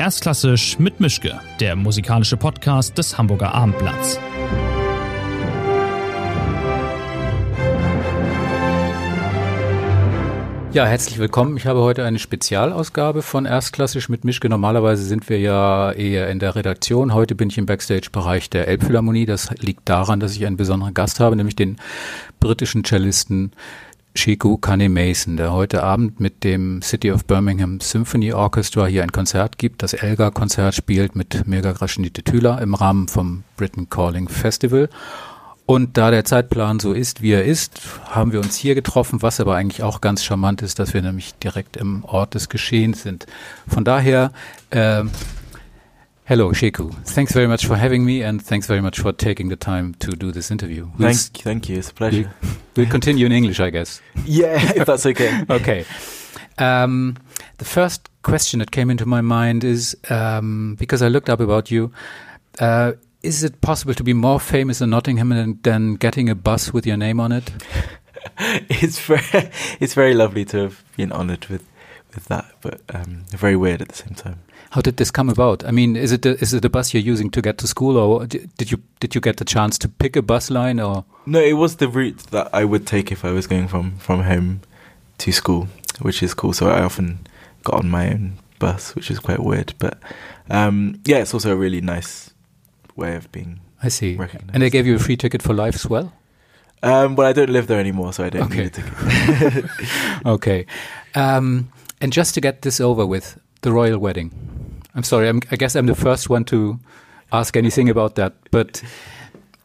Erstklassisch 0.00 0.78
mit 0.78 1.00
Mischke, 1.00 1.40
der 1.58 1.74
musikalische 1.74 2.36
Podcast 2.36 2.96
des 2.96 3.18
Hamburger 3.18 3.52
Abendblatts. 3.52 4.20
Ja, 10.70 10.86
herzlich 10.86 11.18
willkommen. 11.18 11.56
Ich 11.56 11.66
habe 11.66 11.80
heute 11.80 12.04
eine 12.04 12.20
Spezialausgabe 12.20 13.22
von 13.22 13.44
Erstklassisch 13.44 14.08
mit 14.08 14.24
Mischke. 14.24 14.48
Normalerweise 14.48 15.02
sind 15.02 15.28
wir 15.28 15.40
ja 15.40 15.90
eher 15.90 16.30
in 16.30 16.38
der 16.38 16.54
Redaktion. 16.54 17.12
Heute 17.12 17.34
bin 17.34 17.50
ich 17.50 17.58
im 17.58 17.66
Backstage-Bereich 17.66 18.50
der 18.50 18.68
Elbphilharmonie. 18.68 19.26
Das 19.26 19.50
liegt 19.58 19.88
daran, 19.88 20.20
dass 20.20 20.36
ich 20.36 20.46
einen 20.46 20.56
besonderen 20.56 20.94
Gast 20.94 21.18
habe, 21.18 21.34
nämlich 21.34 21.56
den 21.56 21.76
britischen 22.38 22.84
Cellisten 22.84 23.50
Chiku 24.18 24.56
Kane 24.56 24.88
Mason, 24.88 25.36
der 25.36 25.52
heute 25.52 25.84
Abend 25.84 26.18
mit 26.18 26.42
dem 26.42 26.82
City 26.82 27.12
of 27.12 27.24
Birmingham 27.24 27.78
Symphony 27.78 28.32
Orchestra 28.32 28.86
hier 28.86 29.04
ein 29.04 29.12
Konzert 29.12 29.58
gibt, 29.58 29.80
das 29.84 29.92
Elgar-Konzert 29.92 30.74
spielt 30.74 31.14
mit 31.14 31.46
Mirga 31.46 31.70
Graschnite-Tüler 31.70 32.60
im 32.60 32.74
Rahmen 32.74 33.06
vom 33.06 33.44
Britain 33.56 33.88
Calling 33.88 34.28
Festival. 34.28 34.88
Und 35.66 35.96
da 35.96 36.10
der 36.10 36.24
Zeitplan 36.24 36.80
so 36.80 36.94
ist, 36.94 37.22
wie 37.22 37.30
er 37.30 37.44
ist, 37.44 37.80
haben 38.10 38.32
wir 38.32 38.40
uns 38.40 38.56
hier 38.56 38.74
getroffen, 38.74 39.22
was 39.22 39.38
aber 39.38 39.54
eigentlich 39.54 39.84
auch 39.84 40.00
ganz 40.00 40.24
charmant 40.24 40.62
ist, 40.62 40.80
dass 40.80 40.94
wir 40.94 41.02
nämlich 41.02 41.36
direkt 41.36 41.76
im 41.76 42.04
Ort 42.04 42.34
des 42.34 42.48
Geschehens 42.48 43.04
sind. 43.04 43.26
Von 43.68 43.84
daher, 43.84 44.32
äh, 44.70 45.04
Hello, 46.28 46.52
Sheku. 46.52 46.92
Thanks 47.06 47.32
very 47.32 47.46
much 47.46 47.64
for 47.64 47.74
having 47.74 48.04
me, 48.04 48.20
and 48.20 48.44
thanks 48.44 48.66
very 48.66 48.82
much 48.82 49.00
for 49.00 49.12
taking 49.12 49.48
the 49.48 49.56
time 49.56 49.94
to 49.94 50.10
do 50.10 50.30
this 50.30 50.50
interview. 50.50 50.90
We'll 50.98 51.14
thank, 51.14 51.42
thank 51.42 51.68
you. 51.70 51.78
It's 51.78 51.88
a 51.88 51.94
pleasure. 51.94 52.30
We'll, 52.42 52.52
we'll 52.76 52.90
continue 52.90 53.24
in 53.24 53.32
English, 53.32 53.60
I 53.60 53.70
guess. 53.70 54.02
Yeah, 54.26 54.60
if 54.76 54.84
that's 54.84 55.06
okay. 55.06 55.42
okay. 55.50 55.86
Um, 56.58 57.16
the 57.56 57.64
first 57.64 58.10
question 58.20 58.58
that 58.58 58.72
came 58.72 58.90
into 58.90 59.06
my 59.06 59.22
mind 59.22 59.64
is 59.64 59.96
um, 60.10 60.76
because 60.78 61.00
I 61.00 61.08
looked 61.08 61.30
up 61.30 61.40
about 61.40 61.70
you. 61.70 61.92
Uh, 62.58 62.92
is 63.22 63.42
it 63.42 63.62
possible 63.62 63.94
to 63.94 64.04
be 64.04 64.12
more 64.12 64.38
famous 64.38 64.82
in 64.82 64.90
Nottingham 64.90 65.30
than, 65.30 65.58
than 65.62 65.94
getting 65.94 66.28
a 66.28 66.34
bus 66.34 66.74
with 66.74 66.86
your 66.86 66.98
name 66.98 67.20
on 67.20 67.32
it? 67.32 67.50
it's 68.68 69.00
very, 69.00 69.50
it's 69.80 69.94
very 69.94 70.12
lovely 70.12 70.44
to 70.44 70.58
have 70.58 70.84
been 70.94 71.10
honoured 71.10 71.46
with 71.46 71.64
with 72.14 72.26
that, 72.26 72.46
but 72.60 72.80
um, 72.94 73.24
very 73.30 73.56
weird 73.56 73.82
at 73.82 73.88
the 73.88 73.94
same 73.94 74.14
time. 74.14 74.40
How 74.70 74.80
did 74.80 74.96
this 74.96 75.10
come 75.10 75.28
about? 75.28 75.64
I 75.64 75.70
mean, 75.70 75.96
is 75.96 76.12
it 76.12 76.22
the, 76.22 76.38
is 76.40 76.52
it 76.52 76.62
the 76.62 76.70
bus 76.70 76.92
you're 76.92 77.02
using 77.02 77.30
to 77.30 77.42
get 77.42 77.58
to 77.58 77.66
school, 77.66 77.96
or 77.96 78.26
did 78.26 78.70
you 78.70 78.82
did 79.00 79.14
you 79.14 79.20
get 79.20 79.36
the 79.38 79.44
chance 79.44 79.78
to 79.78 79.88
pick 79.88 80.16
a 80.16 80.22
bus 80.22 80.50
line, 80.50 80.80
or 80.80 81.04
no? 81.26 81.40
It 81.40 81.54
was 81.54 81.76
the 81.76 81.88
route 81.88 82.18
that 82.30 82.50
I 82.52 82.64
would 82.64 82.86
take 82.86 83.10
if 83.12 83.24
I 83.24 83.32
was 83.32 83.46
going 83.46 83.68
from 83.68 83.98
from 83.98 84.22
home 84.22 84.60
to 85.18 85.32
school, 85.32 85.68
which 86.00 86.22
is 86.22 86.34
cool. 86.34 86.52
So 86.52 86.68
I 86.68 86.82
often 86.82 87.26
got 87.64 87.76
on 87.76 87.88
my 87.88 88.10
own 88.10 88.38
bus, 88.58 88.94
which 88.94 89.10
is 89.10 89.18
quite 89.18 89.40
weird, 89.40 89.74
but 89.78 89.98
um, 90.50 91.00
yeah, 91.04 91.18
it's 91.18 91.34
also 91.34 91.52
a 91.52 91.56
really 91.56 91.80
nice 91.80 92.30
way 92.96 93.16
of 93.16 93.30
being. 93.32 93.60
I 93.82 93.88
see. 93.88 94.18
And 94.52 94.62
they 94.62 94.70
gave 94.70 94.86
you 94.86 94.96
a 94.96 94.98
free 94.98 95.16
ticket 95.16 95.40
for 95.40 95.54
life 95.54 95.76
as 95.76 95.86
well. 95.88 96.12
Um, 96.82 97.16
well, 97.16 97.28
I 97.28 97.32
don't 97.32 97.50
live 97.50 97.66
there 97.66 97.80
anymore, 97.80 98.12
so 98.12 98.24
I 98.24 98.30
don't 98.30 98.42
okay. 98.42 98.64
need 98.64 98.66
a 98.66 98.70
ticket. 98.70 99.70
okay. 100.26 100.66
Um, 101.14 101.70
and 102.00 102.12
just 102.12 102.34
to 102.34 102.40
get 102.40 102.62
this 102.62 102.80
over 102.80 103.06
with, 103.06 103.38
the 103.62 103.72
royal 103.72 103.98
wedding. 103.98 104.30
I'm 104.94 105.02
sorry, 105.02 105.28
I'm, 105.28 105.40
i 105.50 105.56
guess 105.56 105.76
I'm 105.76 105.86
the 105.86 105.94
first 105.94 106.30
one 106.30 106.44
to 106.46 106.78
ask 107.32 107.56
anything 107.56 107.88
about 107.88 108.14
that, 108.14 108.34
but 108.50 108.82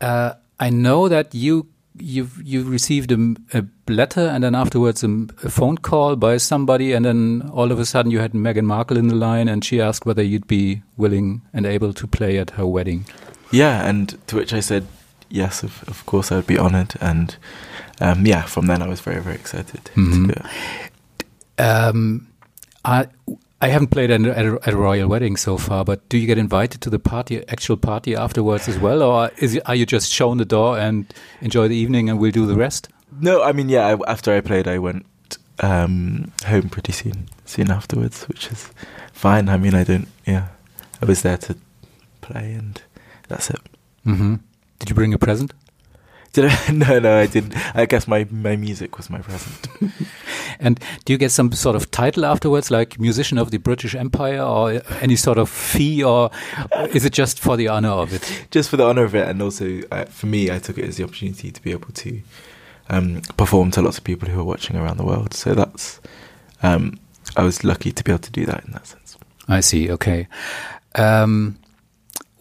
uh, 0.01 0.33
I 0.59 0.69
know 0.69 1.07
that 1.09 1.33
you 1.33 1.67
you 1.99 2.27
you 2.43 2.63
received 2.63 3.11
a, 3.11 3.35
a, 3.53 3.63
letter 3.87 4.21
and 4.21 4.43
then 4.43 4.55
afterwards 4.55 5.03
a, 5.03 5.27
a, 5.43 5.49
phone 5.49 5.77
call 5.77 6.15
by 6.15 6.37
somebody, 6.37 6.91
and 6.93 7.05
then 7.05 7.49
all 7.53 7.71
of 7.71 7.79
a 7.79 7.85
sudden 7.85 8.11
you 8.11 8.19
had 8.19 8.33
Meghan 8.33 8.65
Markle 8.65 8.97
in 8.97 9.07
the 9.07 9.15
line, 9.15 9.47
and 9.47 9.63
she 9.63 9.79
asked 9.79 10.05
whether 10.05 10.23
you'd 10.23 10.47
be 10.47 10.81
willing 10.97 11.41
and 11.53 11.65
able 11.65 11.93
to 11.93 12.07
play 12.07 12.39
at 12.39 12.51
her 12.51 12.65
wedding. 12.65 13.05
Yeah, 13.51 13.87
and 13.87 14.17
to 14.27 14.35
which 14.35 14.53
I 14.53 14.59
said 14.59 14.87
yes, 15.29 15.63
of, 15.63 15.83
of 15.87 16.05
course 16.05 16.31
I 16.31 16.37
would 16.37 16.47
be 16.47 16.57
honoured, 16.57 16.95
and 16.99 17.35
um, 18.01 18.25
yeah, 18.25 18.43
from 18.43 18.67
then 18.67 18.81
I 18.81 18.87
was 18.87 19.01
very 19.01 19.21
very 19.21 19.35
excited 19.35 19.91
mm 19.95 20.05
-hmm. 20.05 20.27
to 20.27 20.33
do 20.33 20.39
it. 20.39 20.92
Um, 21.57 22.27
I 22.83 23.07
I 23.63 23.69
haven't 23.69 23.91
played 23.91 24.11
at 24.11 24.19
a, 24.19 24.59
at 24.67 24.73
a, 24.73 24.75
royal 24.75 25.07
wedding 25.07 25.37
so 25.37 25.57
far, 25.57 25.85
but 25.85 26.09
do 26.09 26.17
you 26.17 26.27
get 26.27 26.37
invited 26.37 26.81
to 26.81 26.89
the 26.89 26.99
party, 26.99 27.47
actual 27.47 27.77
party 27.77 28.13
afterwards 28.13 28.67
as 28.67 28.77
well, 28.77 29.01
or 29.01 29.31
is 29.37 29.57
are 29.65 29.73
you 29.73 29.85
just 29.85 30.11
shown 30.11 30.37
the 30.37 30.43
door 30.43 30.77
and 30.77 31.05
enjoy 31.39 31.69
the 31.69 31.75
evening 31.77 32.09
and 32.09 32.19
we'll 32.19 32.31
do 32.31 32.45
the 32.45 32.55
rest? 32.55 32.89
No, 33.21 33.41
I 33.41 33.53
mean, 33.53 33.69
yeah. 33.69 33.87
I, 33.87 34.11
after 34.11 34.33
I 34.33 34.41
played, 34.41 34.67
I 34.67 34.79
went 34.79 35.05
um, 35.61 36.33
home 36.45 36.67
pretty 36.67 36.91
soon, 36.91 37.29
soon 37.45 37.71
afterwards, 37.71 38.25
which 38.27 38.51
is 38.51 38.69
fine. 39.13 39.47
I 39.47 39.55
mean, 39.55 39.73
I 39.73 39.85
don't. 39.85 40.09
Yeah, 40.27 40.47
I 41.01 41.05
was 41.05 41.21
there 41.21 41.37
to 41.37 41.55
play, 42.19 42.53
and 42.53 42.81
that's 43.29 43.49
it. 43.49 43.61
Mm 44.05 44.15
-hmm. 44.17 44.39
Did 44.79 44.89
you 44.89 44.95
bring 44.95 45.13
a 45.13 45.17
present? 45.17 45.53
Did 46.33 46.45
I? 46.45 46.71
No, 46.73 46.99
no, 46.99 47.17
I 47.17 47.27
didn't. 47.27 47.55
I 47.75 47.85
guess 47.85 48.07
my, 48.07 48.25
my 48.31 48.55
music 48.55 48.97
was 48.97 49.09
my 49.09 49.19
present. 49.19 49.67
and 50.59 50.79
do 51.05 51.13
you 51.13 51.19
get 51.19 51.31
some 51.31 51.51
sort 51.51 51.75
of 51.75 51.91
title 51.91 52.25
afterwards, 52.25 52.71
like 52.71 52.99
musician 52.99 53.37
of 53.37 53.51
the 53.51 53.57
British 53.57 53.93
Empire, 53.95 54.41
or 54.41 54.81
any 55.01 55.15
sort 55.15 55.37
of 55.37 55.49
fee, 55.49 56.03
or 56.03 56.31
is 56.89 57.05
it 57.05 57.13
just 57.13 57.39
for 57.39 57.55
the 57.55 57.67
honor 57.67 57.89
of 57.89 58.13
it? 58.13 58.47
Just 58.49 58.69
for 58.69 58.77
the 58.77 58.85
honor 58.85 59.03
of 59.03 59.15
it, 59.15 59.27
and 59.27 59.41
also 59.41 59.81
uh, 59.91 60.05
for 60.05 60.25
me, 60.25 60.51
I 60.51 60.57
took 60.59 60.77
it 60.79 60.85
as 60.85 60.97
the 60.97 61.03
opportunity 61.03 61.51
to 61.51 61.61
be 61.61 61.71
able 61.71 61.91
to 61.93 62.21
um, 62.89 63.21
perform 63.37 63.71
to 63.71 63.81
lots 63.81 63.99
of 63.99 64.03
people 64.03 64.27
who 64.27 64.39
are 64.39 64.43
watching 64.43 64.75
around 64.75 64.97
the 64.97 65.05
world. 65.05 65.33
So 65.35 65.53
that's 65.53 66.01
um, 66.63 66.99
I 67.37 67.43
was 67.43 67.63
lucky 67.63 67.91
to 67.91 68.03
be 68.03 68.11
able 68.11 68.23
to 68.23 68.31
do 68.31 68.45
that 68.47 68.65
in 68.65 68.71
that 68.71 68.87
sense. 68.87 69.17
I 69.47 69.59
see. 69.59 69.91
Okay. 69.91 70.27
Um, 70.95 71.59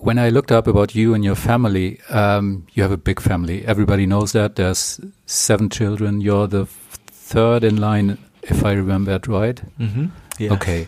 when 0.02 0.18
I 0.18 0.30
looked 0.30 0.50
up 0.50 0.66
about 0.66 0.94
you 0.96 1.14
and 1.14 1.24
your 1.24 1.36
family, 1.36 2.00
um, 2.10 2.66
you 2.72 2.82
have 2.82 2.90
a 2.90 2.96
big 2.96 3.20
family. 3.20 3.64
Everybody 3.64 4.04
knows 4.04 4.32
that. 4.32 4.56
There's 4.56 5.00
seven 5.26 5.70
children. 5.70 6.20
You're 6.20 6.48
the 6.48 6.66
third 7.06 7.62
in 7.62 7.76
line, 7.76 8.18
if 8.42 8.64
I 8.64 8.72
remember 8.72 9.14
it 9.14 9.26
right. 9.26 9.62
Mm 9.78 9.88
-hmm. 9.94 10.10
yes. 10.38 10.52
Okay. 10.52 10.86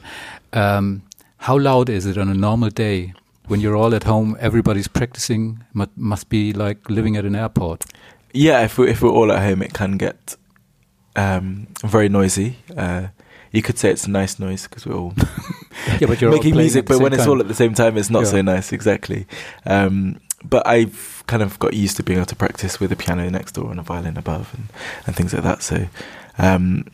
Um, 0.53 1.03
how 1.37 1.59
loud 1.59 1.89
is 1.89 2.07
it 2.07 2.17
on 2.17 2.29
a 2.29 2.35
normal 2.35 2.71
day 2.75 3.13
when 3.49 3.61
you're 3.61 3.77
all 3.77 3.95
at 3.95 4.05
home? 4.05 4.37
Everybody's 4.41 4.89
practicing. 4.89 5.59
Must 5.95 6.29
be 6.29 6.53
like 6.53 6.81
living 6.89 7.17
at 7.17 7.25
an 7.25 7.35
airport. 7.35 7.85
Yeah, 8.33 8.65
if 8.65 8.79
we're, 8.79 8.91
if 8.91 9.01
we're 9.01 9.15
all 9.15 9.33
at 9.33 9.43
home, 9.43 9.65
it 9.65 9.73
can 9.73 9.97
get 9.97 10.37
um, 11.17 11.67
very 11.85 12.09
noisy. 12.09 12.57
Uh, 12.77 13.07
you 13.53 13.63
could 13.63 13.79
say 13.79 13.91
it's 13.91 14.09
a 14.09 14.11
nice 14.11 14.43
noise 14.45 14.69
because 14.69 14.91
we're 14.91 14.99
all 14.99 15.13
yeah, 16.01 16.07
but 16.07 16.21
you're 16.21 16.31
making 16.31 16.57
music, 16.57 16.87
but 16.87 16.99
when 16.99 17.13
time. 17.13 17.21
it's 17.21 17.29
all 17.29 17.41
at 17.41 17.49
the 17.49 17.55
same 17.55 17.75
time, 17.75 17.97
it's 17.97 18.11
not 18.11 18.25
yeah. 18.25 18.31
so 18.31 18.43
nice. 18.43 18.73
Exactly. 18.73 19.27
Um, 19.67 20.21
but 20.45 20.67
I've 20.67 21.25
kind 21.27 21.43
of 21.43 21.59
got 21.59 21.75
used 21.75 21.97
to 21.97 22.03
being 22.03 22.19
able 22.19 22.27
to 22.27 22.37
practice 22.37 22.79
with 22.79 22.93
a 22.93 22.97
piano 22.97 23.29
next 23.31 23.53
door 23.53 23.71
and 23.71 23.81
a 23.81 23.83
violin 23.83 24.17
above 24.17 24.53
and, 24.55 24.65
and 25.07 25.17
things 25.17 25.33
like 25.33 25.43
that. 25.43 25.63
So, 25.63 25.87
um, 26.39 26.87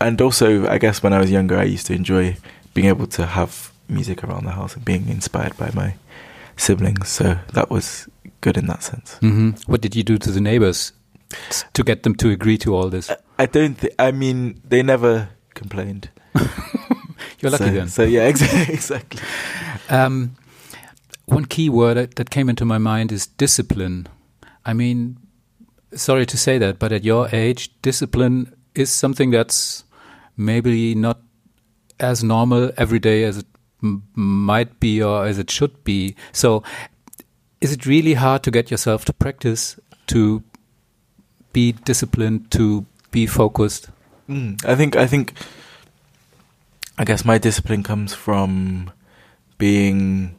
and 0.00 0.20
also, 0.20 0.68
I 0.68 0.78
guess 0.78 1.02
when 1.02 1.12
I 1.12 1.18
was 1.18 1.30
younger, 1.30 1.58
I 1.58 1.64
used 1.64 1.86
to 1.86 1.94
enjoy 1.94 2.36
being 2.74 2.88
able 2.88 3.06
to 3.08 3.26
have 3.26 3.72
music 3.88 4.22
around 4.24 4.44
the 4.44 4.52
house 4.52 4.74
and 4.74 4.84
being 4.84 5.08
inspired 5.08 5.56
by 5.56 5.70
my 5.74 5.94
siblings. 6.56 7.08
So 7.08 7.38
that 7.52 7.70
was 7.70 8.08
good 8.40 8.56
in 8.56 8.66
that 8.66 8.82
sense. 8.82 9.18
Mm 9.20 9.32
-hmm. 9.32 9.64
What 9.66 9.80
did 9.80 9.94
you 9.94 10.04
do 10.04 10.18
to 10.18 10.32
the 10.32 10.40
neighbors 10.40 10.92
to 11.72 11.82
get 11.82 12.02
them 12.02 12.14
to 12.16 12.28
agree 12.28 12.58
to 12.58 12.76
all 12.76 12.90
this? 12.90 13.10
I, 13.10 13.16
I 13.44 13.46
don't. 13.46 13.84
I 13.98 14.12
mean, 14.12 14.60
they 14.68 14.82
never 14.82 15.28
complained. 15.54 16.10
You're 17.42 17.50
lucky 17.50 17.64
so, 17.64 17.70
then. 17.72 17.88
So 17.88 18.02
yeah, 18.04 18.22
exactly. 18.68 19.20
Um, 19.90 20.36
one 21.26 21.44
key 21.44 21.68
word 21.68 21.96
that, 21.96 22.14
that 22.16 22.30
came 22.30 22.48
into 22.48 22.64
my 22.64 22.78
mind 22.78 23.12
is 23.12 23.26
discipline. 23.26 24.06
I 24.64 24.72
mean, 24.72 25.18
sorry 25.94 26.24
to 26.26 26.36
say 26.36 26.58
that, 26.58 26.78
but 26.78 26.92
at 26.92 27.04
your 27.04 27.28
age, 27.32 27.70
discipline 27.82 28.54
is 28.74 28.90
something 28.90 29.30
that's 29.30 29.84
maybe 30.36 30.94
not 30.94 31.20
as 31.98 32.22
normal 32.22 32.70
every 32.76 32.98
day 32.98 33.24
as 33.24 33.38
it 33.38 33.46
might 34.14 34.78
be 34.80 35.02
or 35.02 35.26
as 35.26 35.38
it 35.38 35.50
should 35.50 35.82
be. 35.84 36.14
So, 36.32 36.62
is 37.60 37.72
it 37.72 37.86
really 37.86 38.14
hard 38.14 38.42
to 38.44 38.50
get 38.50 38.70
yourself 38.70 39.04
to 39.06 39.12
practice 39.12 39.78
to 40.08 40.42
be 41.52 41.72
disciplined, 41.72 42.50
to 42.52 42.86
be 43.10 43.26
focused? 43.26 43.90
Mm, 44.28 44.64
I 44.64 44.74
think 44.74 44.96
I 44.96 45.06
think 45.06 45.34
I 46.98 47.04
guess 47.04 47.24
my 47.24 47.38
discipline 47.38 47.82
comes 47.82 48.14
from 48.14 48.90
being 49.58 50.36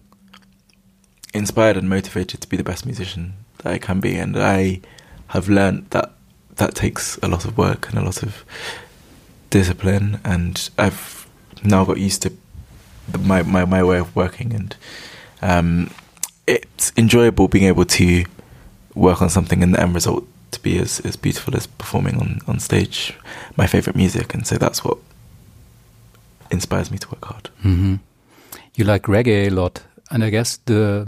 inspired 1.33 1.77
and 1.77 1.89
motivated 1.89 2.41
to 2.41 2.47
be 2.47 2.57
the 2.57 2.63
best 2.63 2.85
musician 2.85 3.33
that 3.59 3.73
I 3.73 3.77
can 3.77 3.99
be, 3.99 4.15
and 4.15 4.37
I 4.37 4.81
have 5.27 5.49
learned 5.49 5.89
that 5.89 6.11
that 6.55 6.75
takes 6.75 7.17
a 7.17 7.27
lot 7.27 7.45
of 7.45 7.57
work 7.57 7.89
and 7.89 7.97
a 7.97 8.03
lot 8.03 8.21
of 8.21 8.45
discipline, 9.49 10.19
and 10.23 10.69
I've 10.77 11.27
now 11.63 11.85
got 11.85 11.99
used 11.99 12.21
to 12.23 12.33
my 13.19 13.41
my, 13.41 13.65
my 13.65 13.83
way 13.83 13.97
of 13.97 14.15
working, 14.15 14.53
and 14.53 14.75
um, 15.41 15.89
it's 16.47 16.91
enjoyable 16.97 17.47
being 17.47 17.65
able 17.65 17.85
to 17.85 18.25
work 18.95 19.21
on 19.21 19.29
something 19.29 19.63
and 19.63 19.73
the 19.73 19.81
end 19.81 19.95
result 19.95 20.25
to 20.51 20.59
be 20.61 20.77
as, 20.77 20.99
as 21.01 21.15
beautiful 21.15 21.55
as 21.55 21.65
performing 21.65 22.19
on, 22.19 22.39
on 22.47 22.59
stage 22.59 23.15
my 23.57 23.65
favorite 23.65 23.95
music 23.95 24.33
and 24.35 24.45
so 24.45 24.55
that's 24.55 24.83
what 24.83 24.97
inspires 26.53 26.91
me 26.91 26.97
to 26.97 27.07
work 27.09 27.25
hard 27.25 27.49
mm 27.63 27.75
-hmm. 27.79 27.99
you 28.75 28.91
like 28.91 29.11
reggae 29.11 29.47
a 29.47 29.53
lot, 29.53 29.81
and 30.09 30.23
I 30.23 30.29
guess 30.29 30.59
the 30.65 31.05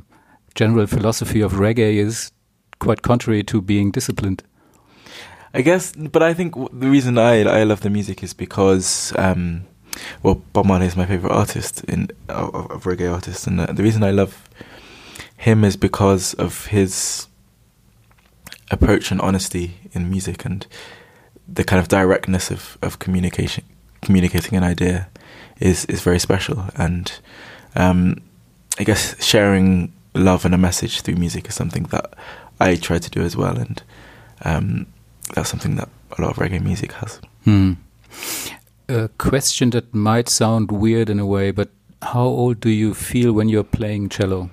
general 0.55 0.87
philosophy 0.87 1.43
of 1.43 1.59
reggae 1.59 2.01
is 2.07 2.31
quite 2.79 3.01
contrary 3.01 3.43
to 3.43 3.61
being 3.61 3.91
disciplined. 3.91 4.43
I 5.53 5.61
guess, 5.61 5.93
but 5.95 6.21
I 6.21 6.33
think 6.33 6.53
the 6.53 6.89
reason 6.89 7.17
I 7.17 7.61
I 7.61 7.63
love 7.63 7.81
the 7.81 7.89
music 7.89 8.23
is 8.23 8.33
because, 8.33 9.13
um, 9.17 9.61
well, 10.21 10.41
Bob 10.53 10.65
Marley 10.65 10.87
is 10.87 10.95
my 10.95 11.05
favorite 11.05 11.33
artist 11.33 11.83
in 11.87 12.09
of, 12.27 12.71
of 12.71 12.83
reggae 12.83 13.13
artists, 13.13 13.47
and 13.47 13.59
the, 13.59 13.73
the 13.73 13.83
reason 13.83 14.03
I 14.03 14.11
love 14.11 14.33
him 15.37 15.63
is 15.63 15.77
because 15.77 16.33
of 16.33 16.67
his 16.67 17.27
approach 18.71 19.11
and 19.11 19.21
honesty 19.21 19.75
in 19.91 20.09
music 20.09 20.45
and 20.45 20.67
the 21.47 21.63
kind 21.63 21.79
of 21.79 21.87
directness 21.87 22.49
of, 22.51 22.77
of 22.81 22.97
communication 22.99 23.63
communicating 24.01 24.57
an 24.57 24.63
idea 24.63 25.07
is 25.59 25.85
is 25.85 26.01
very 26.01 26.19
special 26.19 26.65
and 26.75 27.19
um, 27.75 28.21
I 28.79 28.83
guess 28.83 29.21
sharing 29.23 29.93
love 30.13 30.45
and 30.45 30.53
a 30.53 30.57
message 30.57 31.01
through 31.01 31.15
music 31.15 31.47
is 31.47 31.55
something 31.55 31.83
that 31.85 32.13
I 32.59 32.75
try 32.75 32.99
to 32.99 33.09
do 33.09 33.21
as 33.21 33.35
well 33.35 33.57
and 33.57 33.81
um, 34.43 34.87
that's 35.33 35.49
something 35.49 35.75
that 35.75 35.89
a 36.17 36.21
lot 36.21 36.31
of 36.31 36.37
reggae 36.37 36.61
music 36.61 36.91
has. 36.93 37.19
Hmm. 37.43 37.73
A 38.87 39.09
question 39.17 39.71
that 39.71 39.93
might 39.93 40.29
sound 40.29 40.71
weird 40.71 41.09
in 41.09 41.19
a 41.19 41.25
way, 41.25 41.51
but 41.51 41.69
how 42.01 42.25
old 42.25 42.59
do 42.59 42.69
you 42.69 42.93
feel 42.93 43.33
when 43.33 43.49
you're 43.49 43.63
playing 43.63 44.09
cello? 44.09 44.49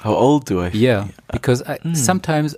How 0.00 0.14
old 0.14 0.44
do 0.46 0.60
I? 0.60 0.70
Feel? 0.70 0.80
Yeah, 0.80 1.08
because 1.32 1.62
I, 1.62 1.78
mm. 1.78 1.96
sometimes 1.96 2.54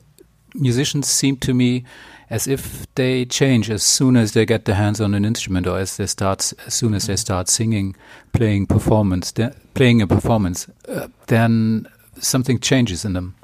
musicians 0.55 1.09
seem 1.09 1.37
to 1.39 1.55
me 1.55 1.85
as 2.33 2.47
if 2.47 2.87
they 2.95 3.27
change 3.27 3.71
as 3.71 3.83
soon 3.83 4.17
as 4.17 4.33
they 4.33 4.47
get 4.47 4.65
their 4.65 4.75
hands 4.75 5.03
on 5.03 5.13
an 5.13 5.23
instrument, 5.23 5.67
or 5.67 5.79
as 5.79 5.99
they 5.99 6.07
start, 6.07 6.51
as 6.67 6.73
soon 6.73 6.95
as 6.95 7.07
they 7.07 7.15
start 7.15 7.47
singing, 7.47 7.95
playing 8.33 8.67
performance, 8.67 9.35
playing 9.75 10.01
a 10.01 10.07
performance, 10.07 10.67
uh, 10.89 11.09
then 11.27 11.87
something 12.19 12.59
changes 12.59 13.05
in 13.05 13.13
them. 13.13 13.35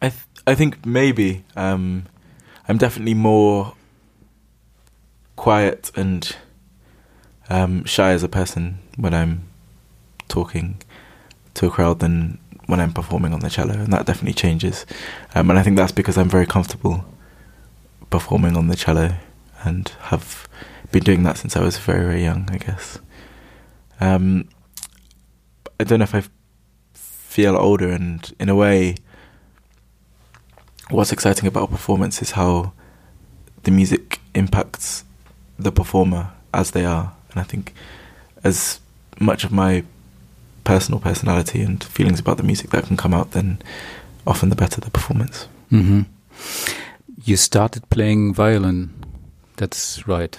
I 0.00 0.08
th 0.08 0.20
I 0.46 0.54
think 0.54 0.86
maybe. 0.86 1.44
Um, 1.56 2.04
I'm 2.68 2.78
definitely 2.78 3.14
more 3.14 3.74
quiet 5.36 5.92
and 5.94 6.34
um, 7.50 7.84
shy 7.84 8.12
as 8.12 8.22
a 8.22 8.28
person 8.28 8.78
when 8.96 9.12
I'm 9.12 9.42
talking 10.28 10.80
to 11.54 11.66
a 11.66 11.70
crowd 11.70 11.98
than 11.98 12.38
when 12.66 12.80
I'm 12.80 12.92
performing 12.92 13.34
on 13.34 13.40
the 13.40 13.50
cello, 13.50 13.74
and 13.74 13.92
that 13.92 14.06
definitely 14.06 14.34
changes. 14.34 14.86
Um, 15.34 15.50
and 15.50 15.58
I 15.58 15.62
think 15.62 15.76
that's 15.76 15.92
because 15.92 16.16
I'm 16.16 16.30
very 16.30 16.46
comfortable 16.46 17.04
performing 18.10 18.56
on 18.56 18.68
the 18.68 18.76
cello 18.76 19.16
and 19.64 19.88
have 20.00 20.48
been 20.92 21.02
doing 21.02 21.22
that 21.24 21.38
since 21.38 21.56
I 21.56 21.60
was 21.60 21.78
very, 21.78 22.04
very 22.04 22.22
young, 22.22 22.48
I 22.50 22.58
guess. 22.58 22.98
Um, 24.00 24.48
I 25.80 25.84
don't 25.84 25.98
know 25.98 26.04
if 26.04 26.14
I 26.14 26.22
feel 26.94 27.56
older, 27.56 27.90
and 27.90 28.32
in 28.38 28.48
a 28.48 28.54
way, 28.54 28.96
what's 30.90 31.12
exciting 31.12 31.46
about 31.46 31.64
a 31.64 31.72
performance 31.72 32.22
is 32.22 32.32
how 32.32 32.72
the 33.64 33.70
music 33.70 34.20
impacts 34.34 35.04
the 35.58 35.72
performer 35.72 36.32
as 36.54 36.70
they 36.70 36.84
are. 36.84 37.12
And 37.30 37.40
I 37.40 37.42
think 37.42 37.74
as 38.44 38.80
much 39.18 39.44
of 39.44 39.52
my 39.52 39.84
personal 40.64 41.00
personality 41.00 41.62
and 41.62 41.82
feelings 41.82 42.20
about 42.20 42.36
the 42.36 42.42
music 42.42 42.70
that 42.70 42.84
can 42.84 42.96
come 42.96 43.14
out, 43.14 43.32
then 43.32 43.60
often 44.26 44.48
the 44.48 44.56
better 44.56 44.80
the 44.80 44.90
performance. 44.90 45.48
Mm 45.70 45.82
-hmm. 45.82 46.04
You 47.26 47.36
started 47.36 47.88
playing 47.90 48.34
violin. 48.34 48.94
That's 49.56 50.06
right. 50.06 50.38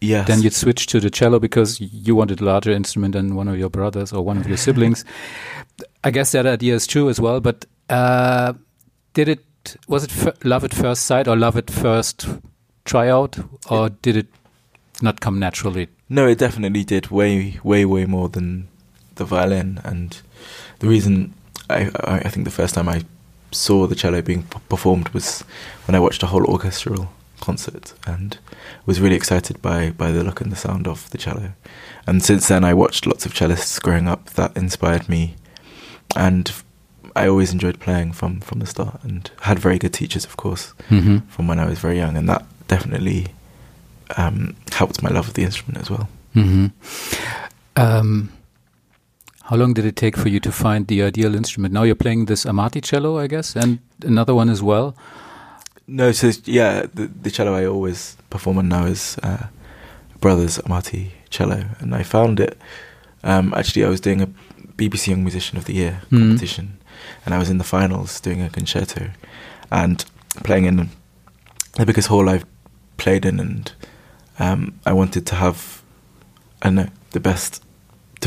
Yes. 0.00 0.28
Then 0.28 0.40
you 0.40 0.50
switched 0.50 0.88
to 0.90 1.00
the 1.00 1.10
cello 1.10 1.40
because 1.40 1.80
you 1.80 2.14
wanted 2.14 2.40
a 2.40 2.44
larger 2.44 2.70
instrument 2.70 3.14
than 3.14 3.34
one 3.34 3.48
of 3.48 3.58
your 3.58 3.68
brothers 3.68 4.12
or 4.12 4.24
one 4.24 4.38
of 4.38 4.46
your 4.46 4.56
siblings. 4.56 5.04
I 6.04 6.12
guess 6.12 6.30
that 6.32 6.46
idea 6.46 6.76
is 6.76 6.86
true 6.86 7.08
as 7.08 7.20
well. 7.20 7.40
But 7.40 7.66
uh, 7.90 8.52
did 9.14 9.28
it 9.28 9.44
was 9.88 10.04
it 10.04 10.44
love 10.44 10.62
at 10.62 10.72
first 10.72 11.06
sight 11.06 11.26
or 11.26 11.36
love 11.36 11.56
at 11.56 11.72
first 11.72 12.28
tryout, 12.84 13.36
or 13.68 13.88
it, 13.88 14.00
did 14.00 14.16
it 14.16 14.28
not 15.02 15.20
come 15.20 15.40
naturally? 15.40 15.88
No, 16.08 16.28
it 16.28 16.38
definitely 16.38 16.84
did. 16.84 17.10
Way, 17.10 17.58
way, 17.64 17.84
way 17.84 18.04
more 18.06 18.28
than 18.28 18.68
the 19.16 19.24
violin. 19.24 19.80
And 19.82 20.16
the 20.78 20.86
reason 20.86 21.34
I, 21.68 21.90
I 22.04 22.28
think 22.28 22.44
the 22.44 22.52
first 22.52 22.76
time 22.76 22.88
I 22.88 23.02
saw 23.50 23.86
the 23.86 23.94
cello 23.94 24.22
being 24.22 24.44
performed 24.68 25.08
was 25.10 25.42
when 25.86 25.94
I 25.94 26.00
watched 26.00 26.22
a 26.22 26.26
whole 26.26 26.44
orchestral 26.44 27.10
concert 27.40 27.94
and 28.06 28.38
was 28.86 29.00
really 29.00 29.16
excited 29.16 29.60
by 29.62 29.90
by 29.90 30.10
the 30.10 30.24
look 30.24 30.40
and 30.40 30.52
the 30.52 30.56
sound 30.56 30.86
of 30.86 31.08
the 31.10 31.18
cello. 31.18 31.52
And 32.06 32.22
since 32.22 32.48
then, 32.48 32.64
I 32.64 32.74
watched 32.74 33.06
lots 33.06 33.26
of 33.26 33.34
cellists 33.34 33.80
growing 33.80 34.08
up 34.08 34.30
that 34.30 34.56
inspired 34.56 35.08
me, 35.08 35.34
and 36.16 36.52
I 37.14 37.28
always 37.28 37.52
enjoyed 37.52 37.80
playing 37.80 38.12
from 38.12 38.40
from 38.40 38.60
the 38.60 38.66
start 38.66 39.02
and 39.02 39.30
had 39.40 39.58
very 39.58 39.78
good 39.78 39.92
teachers, 39.92 40.24
of 40.24 40.36
course, 40.36 40.74
mm-hmm. 40.88 41.18
from 41.28 41.48
when 41.48 41.58
I 41.58 41.66
was 41.66 41.78
very 41.78 41.96
young, 41.96 42.16
and 42.16 42.28
that 42.28 42.44
definitely 42.66 43.28
um, 44.16 44.56
helped 44.72 45.02
my 45.02 45.10
love 45.10 45.28
of 45.28 45.34
the 45.34 45.42
instrument 45.42 45.80
as 45.80 45.90
well. 45.90 46.08
Mm-hmm. 46.34 46.66
Um, 47.76 48.32
how 49.48 49.56
long 49.56 49.72
did 49.72 49.86
it 49.86 49.96
take 49.96 50.14
for 50.14 50.28
you 50.28 50.38
to 50.40 50.52
find 50.52 50.86
the 50.88 51.02
ideal 51.02 51.34
instrument? 51.34 51.72
Now 51.72 51.82
you're 51.82 51.94
playing 51.94 52.26
this 52.26 52.44
Amati 52.44 52.82
cello, 52.82 53.18
I 53.18 53.26
guess, 53.28 53.56
and 53.56 53.78
another 54.04 54.34
one 54.34 54.50
as 54.50 54.62
well. 54.62 54.94
No, 55.86 56.12
so 56.12 56.30
yeah, 56.44 56.84
the, 56.92 57.06
the 57.06 57.30
cello 57.30 57.54
I 57.54 57.64
always 57.64 58.18
perform 58.28 58.58
on 58.58 58.68
now 58.68 58.84
is 58.84 59.16
uh, 59.22 59.46
Brothers 60.20 60.58
Amati 60.58 61.12
cello, 61.30 61.64
and 61.78 61.94
I 61.94 62.02
found 62.02 62.40
it. 62.40 62.58
Um, 63.24 63.54
actually, 63.56 63.86
I 63.86 63.88
was 63.88 64.02
doing 64.02 64.20
a 64.20 64.26
BBC 64.76 65.08
Young 65.08 65.22
Musician 65.22 65.56
of 65.56 65.64
the 65.64 65.72
Year 65.72 66.02
mm-hmm. 66.04 66.18
competition, 66.18 66.76
and 67.24 67.34
I 67.34 67.38
was 67.38 67.48
in 67.48 67.56
the 67.56 67.64
finals 67.64 68.20
doing 68.20 68.42
a 68.42 68.50
concerto 68.50 69.12
and 69.70 70.04
playing 70.44 70.66
in 70.66 70.90
the 71.76 71.86
biggest 71.86 72.08
hall 72.08 72.28
I've 72.28 72.44
played 72.98 73.24
in, 73.24 73.40
and 73.40 73.72
um, 74.38 74.78
I 74.84 74.92
wanted 74.92 75.24
to 75.28 75.36
have, 75.36 75.82
I 76.60 76.68
know, 76.68 76.88
the 77.12 77.20
best 77.20 77.62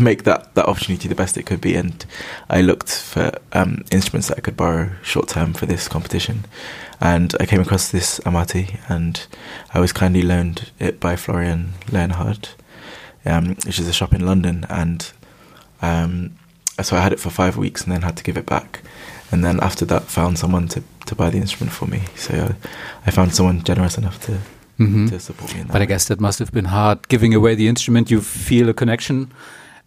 to 0.02 0.04
make 0.04 0.24
that 0.24 0.54
that 0.56 0.66
opportunity 0.66 1.08
the 1.08 1.16
best 1.16 1.38
it 1.38 1.46
could 1.46 1.62
be, 1.62 1.76
and 1.76 2.06
I 2.50 2.62
looked 2.62 2.90
for 2.90 3.32
um, 3.54 3.84
instruments 3.92 4.28
that 4.28 4.38
I 4.38 4.42
could 4.42 4.58
borrow 4.58 4.90
short 5.04 5.28
term 5.28 5.54
for 5.54 5.68
this 5.68 5.88
competition, 5.88 6.46
and 7.00 7.34
I 7.40 7.46
came 7.46 7.62
across 7.62 7.92
this 7.92 8.20
Amati, 8.26 8.80
and 8.90 9.26
I 9.74 9.80
was 9.80 9.94
kindly 9.94 10.24
loaned 10.24 10.72
it 10.80 11.00
by 11.00 11.16
Florian 11.16 11.74
Leonhard, 11.92 12.50
um, 13.26 13.56
which 13.66 13.80
is 13.80 13.88
a 13.88 13.94
shop 13.94 14.14
in 14.14 14.26
London, 14.26 14.66
and 14.70 15.12
um, 15.82 16.36
so 16.82 16.98
I 16.98 17.02
had 17.02 17.14
it 17.14 17.20
for 17.20 17.30
five 17.30 17.58
weeks 17.58 17.84
and 17.84 17.92
then 17.92 18.02
had 18.02 18.18
to 18.18 18.24
give 18.24 18.38
it 18.38 18.46
back. 18.46 18.82
And 19.32 19.46
then 19.46 19.60
after 19.62 19.86
that, 19.86 20.04
found 20.04 20.38
someone 20.38 20.68
to, 20.70 20.84
to 21.06 21.16
buy 21.16 21.30
the 21.30 21.38
instrument 21.38 21.72
for 21.72 21.86
me. 21.86 22.02
So 22.16 22.34
uh, 22.34 22.54
I 23.06 23.12
found 23.12 23.34
someone 23.34 23.64
generous 23.64 23.98
enough 23.98 24.20
to 24.26 24.40
to 25.10 25.20
support 25.20 25.54
me. 25.54 25.64
but. 25.72 25.82
I 25.82 25.86
guess 25.86 26.08
that 26.08 26.20
must 26.20 26.40
have 26.40 26.52
been 26.52 26.66
hard, 26.66 27.08
giving 27.08 27.36
away 27.36 27.56
the 27.56 27.68
instrument. 27.68 28.10
You 28.10 28.20
feel 28.20 28.68
a 28.68 28.74
connection, 28.74 29.32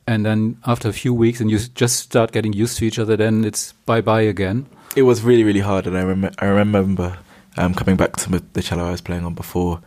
and 0.07 0.25
then 0.25 0.59
after 0.67 0.89
a 0.89 0.93
few 0.93 1.15
weeks, 1.15 1.41
and 1.41 1.51
you 1.51 1.59
just 1.59 2.01
start 2.01 2.33
getting 2.33 2.53
used 2.53 2.79
to 2.79 2.85
each 2.85 2.99
other. 2.99 3.17
Then 3.17 3.45
it's 3.45 3.73
bye 3.87 4.01
bye 4.01 4.23
again. 4.23 4.67
It 4.97 5.03
was 5.03 5.23
really 5.23 5.45
really 5.45 5.61
hard, 5.61 5.87
and 5.87 5.97
I, 5.97 6.03
rem- 6.03 6.35
I 6.39 6.47
remember 6.47 7.19
um, 7.57 7.75
coming 7.75 7.97
back 7.97 8.17
to 8.17 8.43
the 8.53 8.63
cello 8.63 8.87
I 8.87 8.91
was 8.91 9.01
playing 9.01 9.25
on 9.25 9.35
before, 9.35 9.81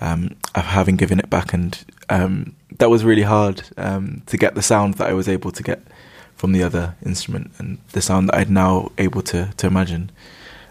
um, 0.00 0.36
having 0.54 0.96
given 0.96 1.18
it 1.18 1.30
back, 1.30 1.52
and 1.52 1.78
um, 2.08 2.56
that 2.78 2.90
was 2.90 3.04
really 3.04 3.22
hard 3.22 3.62
um, 3.76 4.22
to 4.26 4.36
get 4.36 4.54
the 4.54 4.62
sound 4.62 4.94
that 4.94 5.08
I 5.08 5.12
was 5.12 5.28
able 5.28 5.50
to 5.52 5.62
get 5.62 5.82
from 6.34 6.52
the 6.52 6.62
other 6.62 6.96
instrument, 7.04 7.52
and 7.58 7.78
the 7.92 8.02
sound 8.02 8.28
that 8.28 8.36
I'd 8.36 8.50
now 8.50 8.90
able 8.98 9.22
to 9.22 9.50
to 9.56 9.66
imagine 9.66 10.10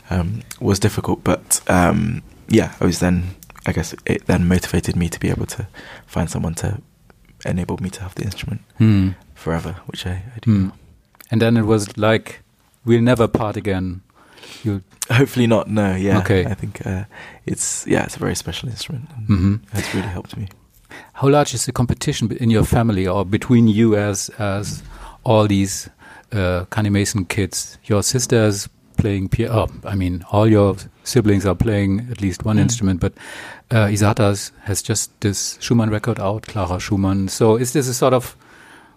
um, 0.09 0.41
was 0.59 0.79
difficult. 0.79 1.23
But 1.23 1.61
um, 1.67 2.21
yeah, 2.47 2.75
I 2.79 2.85
was 2.85 2.99
then, 2.99 3.35
I 3.65 3.71
guess, 3.71 3.93
it 4.05 4.25
then 4.25 4.47
motivated 4.47 4.95
me 4.95 5.09
to 5.09 5.19
be 5.19 5.29
able 5.29 5.45
to 5.47 5.67
find 6.07 6.29
someone 6.29 6.55
to 6.55 6.81
enable 7.45 7.77
me 7.77 7.89
to 7.89 8.01
have 8.01 8.15
the 8.15 8.23
instrument 8.23 8.61
mm. 8.79 9.15
forever, 9.35 9.77
which 9.87 10.05
I, 10.05 10.23
I 10.35 10.39
do. 10.41 10.51
Mm. 10.51 10.71
And 11.31 11.41
then 11.41 11.57
it 11.57 11.65
was 11.65 11.97
like, 11.97 12.41
we'll 12.85 13.01
never 13.01 13.27
part 13.27 13.57
again. 13.57 14.01
You 14.63 14.81
hopefully 15.11 15.47
not. 15.47 15.67
No, 15.67 15.95
yeah. 15.95 16.19
Okay. 16.19 16.45
I 16.45 16.53
think 16.53 16.85
uh, 16.85 17.03
it's 17.45 17.85
yeah, 17.87 18.03
it's 18.03 18.15
a 18.15 18.19
very 18.19 18.35
special 18.35 18.69
instrument. 18.69 19.09
Mm 19.27 19.37
-hmm. 19.37 19.77
It's 19.77 19.93
really 19.93 20.09
helped 20.09 20.37
me. 20.37 20.47
How 21.13 21.29
large 21.29 21.53
is 21.55 21.65
the 21.65 21.71
competition 21.71 22.31
in 22.39 22.49
your 22.49 22.65
family 22.65 23.07
or 23.07 23.25
between 23.25 23.67
you 23.67 23.95
as 23.95 24.29
as 24.37 24.83
all 25.23 25.47
these 25.47 25.89
uh, 26.31 26.65
Kanneh-Mason 26.69 27.25
kids. 27.25 27.77
Your 27.83 28.03
sister's 28.03 28.69
playing 28.99 29.29
piano. 29.29 29.67
Oh, 29.67 29.87
I 29.87 29.95
mean, 29.95 30.25
all 30.31 30.47
your 30.47 30.75
siblings 31.03 31.45
are 31.45 31.55
playing 31.55 32.07
at 32.11 32.21
least 32.21 32.45
one 32.45 32.57
mm. 32.57 32.61
instrument, 32.61 32.99
but 32.99 33.13
uh, 33.71 33.87
Isata's 33.87 34.51
has 34.63 34.81
just 34.81 35.19
this 35.21 35.57
Schumann 35.61 35.89
record 35.89 36.19
out, 36.19 36.43
Clara 36.43 36.79
Schumann. 36.79 37.27
So 37.29 37.55
is 37.55 37.73
this 37.73 37.87
a 37.87 37.93
sort 37.93 38.13
of 38.13 38.35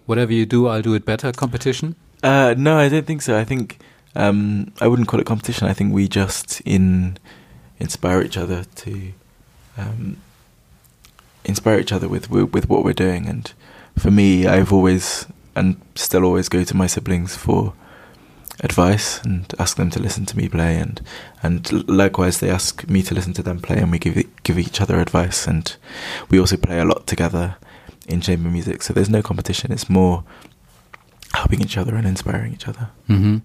whatever 0.06 0.32
you 0.32 0.47
do, 0.47 0.66
I'll 0.66 0.82
do 0.82 0.94
it 0.94 1.04
better 1.04 1.32
competition? 1.32 1.94
Uh, 2.23 2.54
no, 2.56 2.78
I 2.78 2.88
don't 2.88 3.06
think 3.06 3.23
so. 3.23 3.38
I 3.38 3.44
think 3.44 3.78
um, 4.14 4.73
I 4.80 4.88
wouldn't 4.88 5.09
call 5.09 5.21
it 5.21 5.26
competition. 5.26 5.68
I 5.68 5.73
think 5.73 5.92
we 5.92 6.09
just 6.09 6.61
in 6.62 7.18
inspire 7.78 8.23
each 8.23 8.37
other 8.37 8.64
to 8.64 9.12
um, 9.76 10.16
inspire 11.44 11.78
each 11.78 11.92
other 11.92 12.09
with, 12.09 12.30
with, 12.30 12.52
with 12.52 12.68
what 12.68 12.85
we're 12.85 12.92
doing. 12.92 13.26
And 13.26 13.52
for 13.99 14.11
me, 14.11 14.47
I've 14.47 14.73
always 14.73 15.26
and 15.54 15.80
still 15.94 16.25
always 16.25 16.49
go 16.49 16.64
to 16.64 16.76
my 16.76 16.87
siblings 16.87 17.37
for 17.37 17.75
advice 18.62 19.21
and 19.25 19.52
ask 19.59 19.76
them 19.76 19.90
to 19.90 20.00
listen 20.00 20.25
to 20.25 20.37
me 20.37 20.49
play 20.49 20.76
and 20.76 21.00
and 21.42 21.88
likewise 21.88 22.38
they 22.38 22.49
ask 22.49 22.88
me 22.88 23.02
to 23.02 23.14
listen 23.14 23.33
to 23.33 23.42
them 23.42 23.59
play 23.59 23.76
and 23.76 23.90
we 23.90 23.99
give 23.99 24.16
give 24.45 24.59
each 24.59 24.81
other 24.81 25.00
advice 25.00 25.47
and 25.47 25.76
we 26.31 26.38
also 26.38 26.57
play 26.57 26.78
a 26.78 26.85
lot 26.85 27.07
together 27.07 27.57
in 28.07 28.21
chamber 28.21 28.49
music 28.49 28.83
so 28.83 28.92
there's 28.92 29.11
no 29.11 29.23
competition 29.23 29.73
it's 29.73 29.90
more 29.90 30.23
helping 31.35 31.61
each 31.61 31.76
other 31.76 31.97
and 31.97 32.07
inspiring 32.07 32.52
each 32.52 32.69
other 32.69 32.88
mm-hmm. 33.09 33.38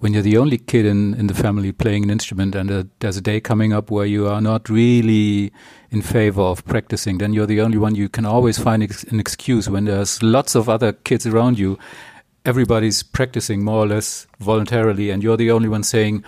when 0.00 0.12
you're 0.12 0.22
the 0.22 0.36
only 0.36 0.58
kid 0.58 0.84
in 0.84 1.14
in 1.14 1.28
the 1.28 1.34
family 1.34 1.70
playing 1.70 2.02
an 2.02 2.10
instrument 2.10 2.56
and 2.56 2.90
there's 2.98 3.16
a 3.16 3.20
day 3.20 3.40
coming 3.40 3.72
up 3.72 3.88
where 3.88 4.06
you 4.06 4.26
are 4.26 4.40
not 4.40 4.68
really 4.68 5.52
in 5.90 6.02
favor 6.02 6.42
of 6.42 6.64
practicing 6.64 7.18
then 7.18 7.32
you're 7.32 7.46
the 7.46 7.60
only 7.60 7.78
one 7.78 7.94
you 7.94 8.08
can 8.08 8.26
always 8.26 8.58
find 8.58 8.82
ex 8.82 9.04
an 9.04 9.20
excuse 9.20 9.68
when 9.68 9.84
there's 9.84 10.20
lots 10.24 10.56
of 10.56 10.68
other 10.68 10.92
kids 10.92 11.24
around 11.24 11.56
you 11.56 11.78
everybody's 12.44 13.02
practicing 13.02 13.64
more 13.64 13.84
or 13.84 13.86
less 13.86 14.26
voluntarily, 14.38 15.10
and 15.10 15.22
you're 15.22 15.36
the 15.36 15.50
only 15.50 15.68
one 15.68 15.82
saying, 15.82 16.24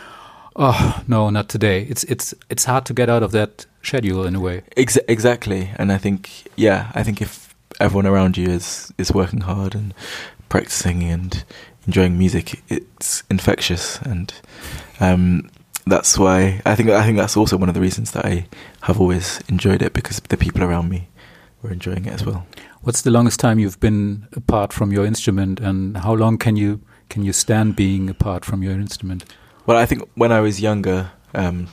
"Oh 0.56 1.02
no, 1.06 1.30
not 1.30 1.48
today." 1.48 1.82
It's 1.88 2.04
it's 2.04 2.34
it's 2.50 2.64
hard 2.64 2.84
to 2.86 2.94
get 2.94 3.08
out 3.08 3.22
of 3.22 3.32
that 3.32 3.66
schedule 3.82 4.26
in 4.26 4.34
a 4.34 4.40
way. 4.40 4.62
Ex 4.76 4.98
exactly, 5.08 5.70
and 5.76 5.92
I 5.92 5.98
think 5.98 6.30
yeah, 6.56 6.90
I 6.94 7.02
think 7.02 7.20
if 7.22 7.54
everyone 7.80 8.06
around 8.06 8.36
you 8.36 8.48
is 8.48 8.92
is 8.98 9.12
working 9.12 9.42
hard 9.42 9.74
and 9.74 9.94
practicing 10.48 11.02
and 11.04 11.44
enjoying 11.86 12.18
music, 12.18 12.62
it's 12.68 13.22
infectious, 13.30 13.98
and 14.02 14.32
um, 15.00 15.50
that's 15.86 16.18
why 16.18 16.60
I 16.64 16.74
think 16.74 16.90
I 16.90 17.04
think 17.04 17.18
that's 17.18 17.36
also 17.36 17.56
one 17.56 17.68
of 17.68 17.74
the 17.74 17.80
reasons 17.80 18.12
that 18.12 18.24
I 18.24 18.46
have 18.82 19.00
always 19.00 19.40
enjoyed 19.48 19.82
it 19.82 19.92
because 19.92 20.20
the 20.28 20.36
people 20.36 20.62
around 20.62 20.88
me 20.88 21.08
were 21.62 21.70
enjoying 21.70 22.06
it 22.06 22.12
as 22.12 22.24
well. 22.24 22.46
What's 22.82 23.02
the 23.02 23.12
longest 23.12 23.38
time 23.38 23.60
you've 23.60 23.78
been 23.78 24.26
apart 24.32 24.72
from 24.72 24.90
your 24.90 25.06
instrument, 25.06 25.60
and 25.60 25.98
how 25.98 26.14
long 26.14 26.36
can 26.36 26.56
you 26.56 26.80
can 27.08 27.22
you 27.22 27.32
stand 27.32 27.76
being 27.76 28.10
apart 28.10 28.44
from 28.44 28.64
your 28.64 28.72
instrument? 28.72 29.24
Well, 29.66 29.76
I 29.76 29.86
think 29.86 30.02
when 30.16 30.32
I 30.32 30.40
was 30.40 30.60
younger, 30.60 31.12
um, 31.32 31.68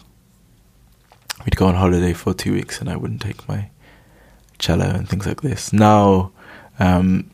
we'd 1.44 1.56
go 1.56 1.66
on 1.66 1.74
holiday 1.74 2.14
for 2.14 2.36
two 2.36 2.54
weeks, 2.54 2.80
and 2.80 2.88
I 2.92 2.96
wouldn't 2.96 3.22
take 3.22 3.48
my 3.50 3.72
cello 4.60 4.86
and 4.86 5.10
things 5.10 5.26
like 5.26 5.42
this. 5.42 5.74
Now, 5.74 6.32
um, 6.78 7.32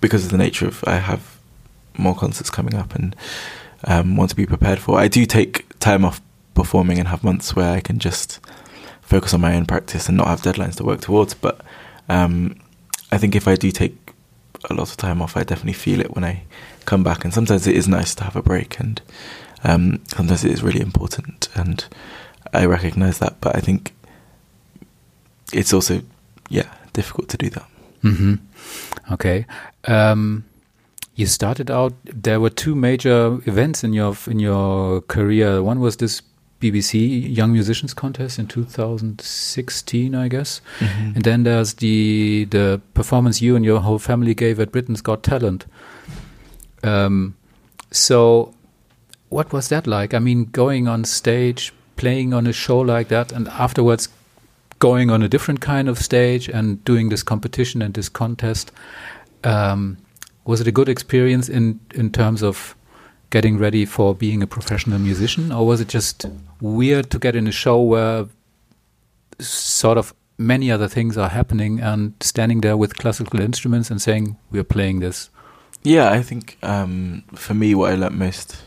because 0.00 0.24
of 0.24 0.30
the 0.30 0.38
nature 0.38 0.68
of 0.68 0.84
I 0.86 0.98
have 0.98 1.40
more 1.98 2.14
concerts 2.14 2.48
coming 2.48 2.74
up 2.74 2.94
and 2.94 3.16
um, 3.88 4.16
want 4.16 4.30
to 4.30 4.36
be 4.36 4.46
prepared 4.46 4.78
for, 4.78 5.00
I 5.00 5.08
do 5.08 5.26
take 5.26 5.76
time 5.80 6.04
off 6.04 6.20
performing 6.54 7.00
and 7.00 7.08
have 7.08 7.24
months 7.24 7.56
where 7.56 7.72
I 7.72 7.80
can 7.80 7.98
just 7.98 8.38
focus 9.00 9.34
on 9.34 9.40
my 9.40 9.56
own 9.56 9.66
practice 9.66 10.08
and 10.08 10.16
not 10.16 10.28
have 10.28 10.42
deadlines 10.42 10.76
to 10.76 10.84
work 10.84 11.00
towards. 11.00 11.34
But 11.34 11.60
um, 12.08 12.60
I 13.14 13.18
think 13.18 13.36
if 13.36 13.46
I 13.46 13.54
do 13.54 13.70
take 13.70 13.94
a 14.70 14.74
lot 14.74 14.90
of 14.90 14.96
time 14.96 15.22
off, 15.22 15.36
I 15.36 15.44
definitely 15.44 15.74
feel 15.74 16.00
it 16.00 16.14
when 16.14 16.24
I 16.24 16.42
come 16.84 17.04
back. 17.04 17.24
And 17.24 17.32
sometimes 17.32 17.66
it 17.66 17.76
is 17.76 17.86
nice 17.86 18.14
to 18.16 18.24
have 18.24 18.36
a 18.36 18.42
break, 18.42 18.80
and 18.80 19.00
um, 19.62 20.02
sometimes 20.08 20.44
it 20.44 20.52
is 20.52 20.62
really 20.62 20.80
important. 20.80 21.48
And 21.54 21.84
I 22.52 22.66
recognize 22.66 23.18
that, 23.18 23.40
but 23.40 23.54
I 23.56 23.60
think 23.60 23.92
it's 25.52 25.72
also, 25.72 26.00
yeah, 26.48 26.68
difficult 26.92 27.28
to 27.28 27.36
do 27.36 27.50
that. 27.50 27.68
Mm-hmm. 28.02 28.34
Okay. 29.12 29.46
Um, 29.84 30.44
you 31.14 31.26
started 31.26 31.70
out. 31.70 31.92
There 32.04 32.40
were 32.40 32.50
two 32.50 32.74
major 32.74 33.38
events 33.46 33.84
in 33.84 33.92
your 33.92 34.16
in 34.26 34.40
your 34.40 35.02
career. 35.02 35.62
One 35.62 35.78
was 35.78 35.96
this 35.96 36.22
BBC 36.60 37.34
Young 37.36 37.52
Musicians 37.52 37.92
Contest 37.94 38.38
in 38.38 38.46
2016, 38.46 40.14
I 40.14 40.28
guess. 40.28 40.60
Mm-hmm. 40.78 41.12
And 41.16 41.24
then 41.24 41.42
there's 41.42 41.74
the 41.74 42.46
the 42.46 42.80
performance 42.94 43.42
you 43.42 43.56
and 43.56 43.64
your 43.64 43.80
whole 43.80 43.98
family 43.98 44.34
gave 44.34 44.60
at 44.60 44.72
Britain's 44.72 45.02
Got 45.02 45.22
Talent. 45.22 45.66
Um, 46.82 47.36
so, 47.90 48.54
what 49.28 49.52
was 49.52 49.68
that 49.68 49.86
like? 49.86 50.14
I 50.14 50.18
mean, 50.18 50.46
going 50.46 50.88
on 50.88 51.04
stage, 51.04 51.72
playing 51.96 52.32
on 52.32 52.46
a 52.46 52.52
show 52.52 52.80
like 52.80 53.08
that, 53.08 53.32
and 53.32 53.48
afterwards 53.48 54.08
going 54.78 55.10
on 55.10 55.22
a 55.22 55.28
different 55.28 55.60
kind 55.60 55.88
of 55.88 55.98
stage 55.98 56.48
and 56.48 56.84
doing 56.84 57.08
this 57.08 57.22
competition 57.22 57.80
and 57.80 57.94
this 57.94 58.08
contest. 58.08 58.70
Um, 59.42 59.98
was 60.44 60.60
it 60.60 60.66
a 60.66 60.72
good 60.72 60.88
experience 60.88 61.48
in 61.48 61.80
in 61.94 62.10
terms 62.10 62.42
of 62.42 62.76
getting 63.34 63.58
ready 63.58 63.84
for 63.84 64.14
being 64.14 64.44
a 64.44 64.46
professional 64.46 65.00
musician, 65.00 65.50
or 65.50 65.66
was 65.66 65.80
it 65.80 65.88
just 65.88 66.24
weird 66.60 67.10
to 67.10 67.18
get 67.18 67.34
in 67.34 67.48
a 67.48 67.52
show 67.52 67.82
where 67.82 68.26
sort 69.40 69.98
of 69.98 70.14
many 70.38 70.70
other 70.70 70.86
things 70.86 71.18
are 71.18 71.28
happening 71.28 71.80
and 71.80 72.14
standing 72.20 72.60
there 72.60 72.76
with 72.76 72.96
classical 72.96 73.40
instruments 73.40 73.90
and 73.90 74.00
saying 74.00 74.36
we're 74.52 74.70
playing 74.76 75.00
this? 75.00 75.30
Yeah, 75.82 76.12
I 76.12 76.22
think 76.22 76.56
um, 76.62 77.24
for 77.34 77.54
me, 77.54 77.74
what 77.74 77.90
I 77.90 77.96
learnt 77.96 78.14
most, 78.14 78.62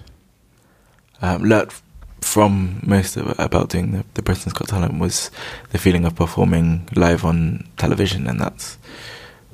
um, 1.22 1.44
learnt 1.44 1.72
from 2.20 2.82
most 2.84 3.16
of, 3.16 3.40
about 3.40 3.70
doing 3.70 3.94
the, 3.94 4.04
the 4.16 4.22
Britain's 4.22 4.52
Got 4.52 4.68
Talent 4.68 5.00
was 5.00 5.32
the 5.70 5.78
feeling 5.78 6.04
of 6.04 6.14
performing 6.14 6.90
live 6.94 7.24
on 7.24 7.66
television, 7.78 8.28
and 8.28 8.42
that's 8.42 8.78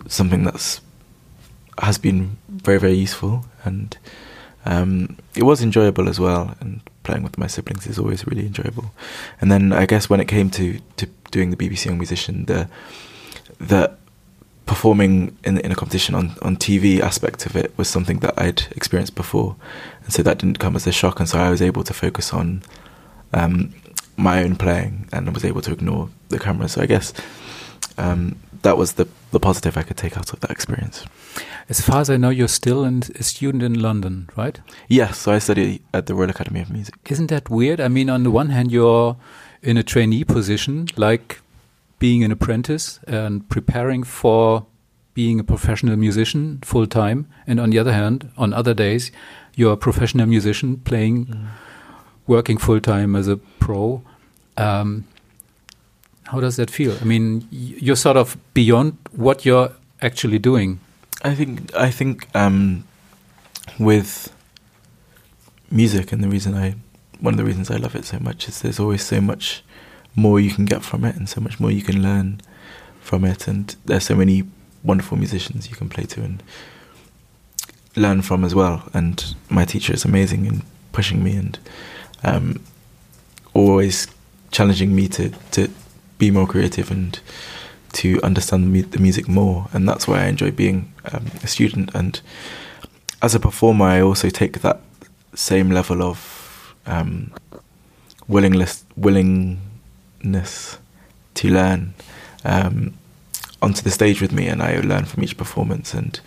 something 0.08 0.44
that's 0.44 0.82
has 1.82 1.98
been 2.00 2.38
very 2.50 2.80
very 2.80 2.94
useful 2.94 3.46
and 3.64 3.98
um, 4.66 5.18
it 5.36 5.44
was 5.44 5.62
enjoyable 5.62 6.08
as 6.08 6.20
well, 6.20 6.56
and 6.60 6.82
playing 7.04 7.24
with 7.24 7.38
my 7.38 7.48
siblings 7.48 7.86
is 7.88 8.00
always 8.00 8.26
really 8.26 8.46
enjoyable. 8.46 8.92
And 9.42 9.52
then 9.52 9.74
I 9.74 9.86
guess 9.86 10.10
when 10.10 10.20
it 10.20 10.28
came 10.28 10.50
to, 10.52 10.80
to 10.98 11.08
doing 11.32 11.50
the 11.50 11.58
BBC 11.58 11.86
Young 11.86 11.98
Musician, 11.98 12.46
the 12.46 12.68
the 13.60 13.96
performing 14.66 15.38
in 15.44 15.58
in 15.60 15.72
a 15.72 15.76
competition 15.76 16.16
on, 16.16 16.36
on 16.42 16.56
TV 16.56 17.00
aspect 17.02 17.46
of 17.46 17.56
it 17.56 17.78
was 17.78 17.90
something 17.90 18.20
that 18.20 18.34
I'd 18.38 18.64
experienced 18.72 19.16
before, 19.16 19.56
and 20.04 20.14
so 20.14 20.24
that 20.24 20.38
didn't 20.38 20.60
come 20.60 20.76
as 20.76 20.88
a 20.88 20.92
shock. 20.92 21.20
And 21.20 21.28
so 21.28 21.40
I 21.40 21.50
was 21.50 21.62
able 21.62 21.84
to 21.84 21.94
focus 21.94 22.34
on 22.34 22.64
um, 23.34 23.74
my 24.16 24.44
own 24.44 24.56
playing, 24.56 25.10
and 25.12 25.34
was 25.34 25.44
able 25.46 25.62
to 25.62 25.72
ignore 25.72 26.10
the 26.30 26.40
camera. 26.40 26.70
So 26.70 26.82
I 26.82 26.86
guess 26.86 27.14
um, 27.98 28.40
that 28.62 28.78
was 28.78 28.94
the 28.94 29.08
the 29.32 29.40
positive 29.40 29.78
I 29.78 29.84
could 29.84 29.98
take 29.98 30.18
out 30.18 30.32
of 30.32 30.40
that 30.42 30.52
experience. 30.52 31.06
As 31.70 31.82
far 31.82 32.02
as 32.02 32.10
I 32.10 32.18
know, 32.18 32.30
you're 32.30 32.48
still 32.48 32.84
in, 32.84 33.04
a 33.16 33.24
student 33.24 33.64
in 33.64 33.82
London, 33.82 34.30
right? 34.36 34.60
Yes, 34.88 35.18
so 35.18 35.32
I 35.32 35.40
study 35.40 35.82
at 35.94 36.06
the 36.06 36.14
Royal 36.14 36.30
Academy 36.30 36.62
of 36.62 36.70
Music. 36.70 36.96
Isn't 37.10 37.28
that 37.28 37.50
weird? 37.50 37.80
I 37.80 37.88
mean, 37.88 38.10
on 38.10 38.24
the 38.24 38.32
one 38.32 38.50
hand, 38.50 38.72
you're 38.72 39.18
in 39.62 39.78
a 39.78 39.84
trainee 39.84 40.24
position, 40.24 40.88
like 40.98 41.42
being 42.00 42.24
an 42.24 42.32
apprentice 42.32 43.00
and 43.08 43.48
preparing 43.50 44.04
for 44.04 44.66
being 45.14 45.40
a 45.40 45.44
professional 45.44 45.96
musician 45.96 46.60
full 46.64 46.86
time, 46.86 47.28
and 47.48 47.60
on 47.60 47.70
the 47.70 47.80
other 47.80 47.94
hand, 47.94 48.30
on 48.38 48.54
other 48.54 48.74
days, 48.74 49.12
you're 49.56 49.74
a 49.74 49.78
professional 49.78 50.26
musician 50.26 50.78
playing, 50.78 51.26
mm. 51.26 51.48
working 52.28 52.58
full 52.58 52.80
time 52.80 53.16
as 53.16 53.28
a 53.28 53.38
pro. 53.38 54.04
Um, 54.58 55.06
how 56.26 56.40
does 56.40 56.56
that 56.56 56.70
feel? 56.70 56.98
I 57.02 57.04
mean, 57.04 57.48
you're 57.52 57.96
sort 57.96 58.18
of 58.18 58.38
beyond 58.54 58.98
what 59.12 59.46
you're 59.46 59.72
actually 60.02 60.40
doing. 60.40 60.80
I 61.24 61.36
think 61.36 61.74
I 61.76 61.92
think 61.92 62.28
um, 62.36 62.84
with 63.80 64.34
music, 65.72 66.12
and 66.12 66.24
the 66.24 66.30
reason 66.30 66.56
I 66.56 66.76
one 67.20 67.34
of 67.34 67.38
the 67.38 67.46
reasons 67.46 67.72
I 67.72 67.78
love 67.78 67.96
it 67.96 68.06
so 68.06 68.20
much 68.20 68.48
is 68.48 68.62
there's 68.62 68.80
always 68.80 69.04
so 69.04 69.22
much 69.22 69.64
more 70.16 70.40
you 70.40 70.52
can 70.52 70.66
get 70.66 70.84
from 70.84 71.06
it, 71.06 71.16
and 71.16 71.30
so 71.30 71.42
much 71.42 71.60
more 71.60 71.72
you 71.72 71.82
can 71.82 72.02
learn 72.02 72.42
from 73.02 73.26
it, 73.26 73.48
and 73.48 73.76
there's 73.86 74.06
so 74.06 74.16
many 74.16 74.44
wonderful 74.84 75.18
musicians 75.18 75.70
you 75.70 75.76
can 75.76 75.90
play 75.90 76.04
to 76.04 76.22
and 76.22 76.44
learn 77.96 78.22
from 78.22 78.44
as 78.44 78.54
well. 78.54 78.90
And 78.94 79.36
my 79.50 79.66
teacher 79.66 79.94
is 79.94 80.04
amazing 80.06 80.46
in 80.46 80.64
pushing 80.92 81.24
me 81.24 81.36
and 81.36 81.60
um, 82.24 82.62
always 83.54 84.08
challenging 84.52 84.96
me 84.96 85.08
to 85.10 85.30
to 85.52 85.70
be 86.24 86.32
more 86.32 86.48
creative 86.48 86.90
and 86.90 87.20
to 87.92 88.20
understand 88.24 88.74
the, 88.92 89.00
music 89.00 89.28
more, 89.28 89.68
and 89.74 89.88
that's 89.88 90.08
why 90.08 90.24
I 90.24 90.28
enjoy 90.28 90.52
being 90.52 90.94
um, 91.12 91.26
a 91.44 91.48
student. 91.48 91.94
And 91.94 92.22
as 93.22 93.36
a 93.36 93.40
performer, 93.40 93.86
I 93.86 94.02
also 94.02 94.30
take 94.30 94.62
that 94.62 94.80
same 95.36 95.70
level 95.70 96.02
of 96.02 96.76
um, 96.86 97.32
willingness 98.28 98.86
willingness 98.96 100.78
to 101.36 101.50
learn 101.50 101.94
um, 102.46 102.94
onto 103.62 103.82
the 103.82 103.92
stage 103.92 104.22
with 104.22 104.32
me, 104.32 104.48
and 104.48 104.62
I 104.64 104.80
learn 104.80 105.06
from 105.06 105.24
each 105.24 105.36
performance. 105.38 105.94
And 105.94 106.20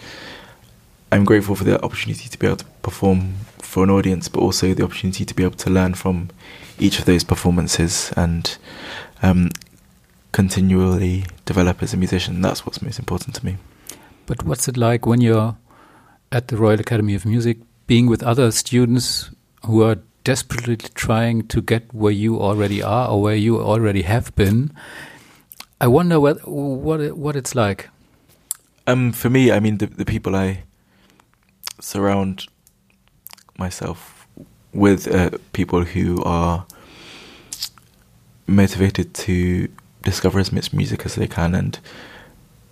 I'm 1.10 1.24
grateful 1.24 1.56
for 1.56 1.64
the 1.64 1.82
opportunity 1.82 2.28
to 2.28 2.38
be 2.38 2.46
able 2.46 2.58
to 2.58 2.66
perform 2.82 3.34
for 3.58 3.82
an 3.82 3.90
audience, 3.90 4.28
but 4.28 4.40
also 4.40 4.74
the 4.74 4.84
opportunity 4.84 5.24
to 5.24 5.34
be 5.34 5.42
able 5.42 5.56
to 5.56 5.70
learn 5.70 5.94
from 5.94 6.28
each 6.78 6.98
of 6.98 7.06
those 7.06 7.24
performances 7.24 8.12
and 8.14 8.58
um, 9.22 9.50
continually 10.36 11.24
develop 11.46 11.82
as 11.82 11.94
a 11.94 11.96
musician. 11.96 12.42
That's 12.42 12.66
what's 12.66 12.82
most 12.82 12.98
important 12.98 13.34
to 13.36 13.46
me. 13.46 13.56
But 14.26 14.42
what's 14.42 14.68
it 14.68 14.76
like 14.76 15.06
when 15.06 15.22
you're 15.22 15.56
at 16.30 16.48
the 16.48 16.58
Royal 16.58 16.78
Academy 16.78 17.14
of 17.14 17.24
Music, 17.24 17.56
being 17.86 18.06
with 18.06 18.22
other 18.22 18.50
students 18.50 19.30
who 19.64 19.82
are 19.82 19.96
desperately 20.24 20.76
trying 20.76 21.46
to 21.48 21.62
get 21.62 21.82
where 21.94 22.12
you 22.12 22.38
already 22.38 22.82
are 22.82 23.08
or 23.08 23.22
where 23.22 23.34
you 23.34 23.58
already 23.62 24.02
have 24.02 24.34
been? 24.36 24.72
I 25.80 25.86
wonder 25.86 26.20
what 26.20 26.46
what 26.46 27.16
what 27.16 27.34
it's 27.34 27.54
like. 27.54 27.88
Um, 28.86 29.12
for 29.12 29.30
me, 29.30 29.50
I 29.50 29.58
mean, 29.58 29.78
the 29.78 29.86
the 29.86 30.04
people 30.04 30.36
I 30.36 30.64
surround 31.80 32.46
myself 33.56 34.28
with 34.74 35.08
uh, 35.08 35.30
people 35.54 35.84
who 35.84 36.22
are 36.24 36.66
motivated 38.46 39.14
to 39.14 39.68
discover 40.06 40.38
as 40.38 40.52
much 40.52 40.72
music 40.72 41.04
as 41.04 41.16
they 41.16 41.26
can 41.26 41.54
and 41.54 41.78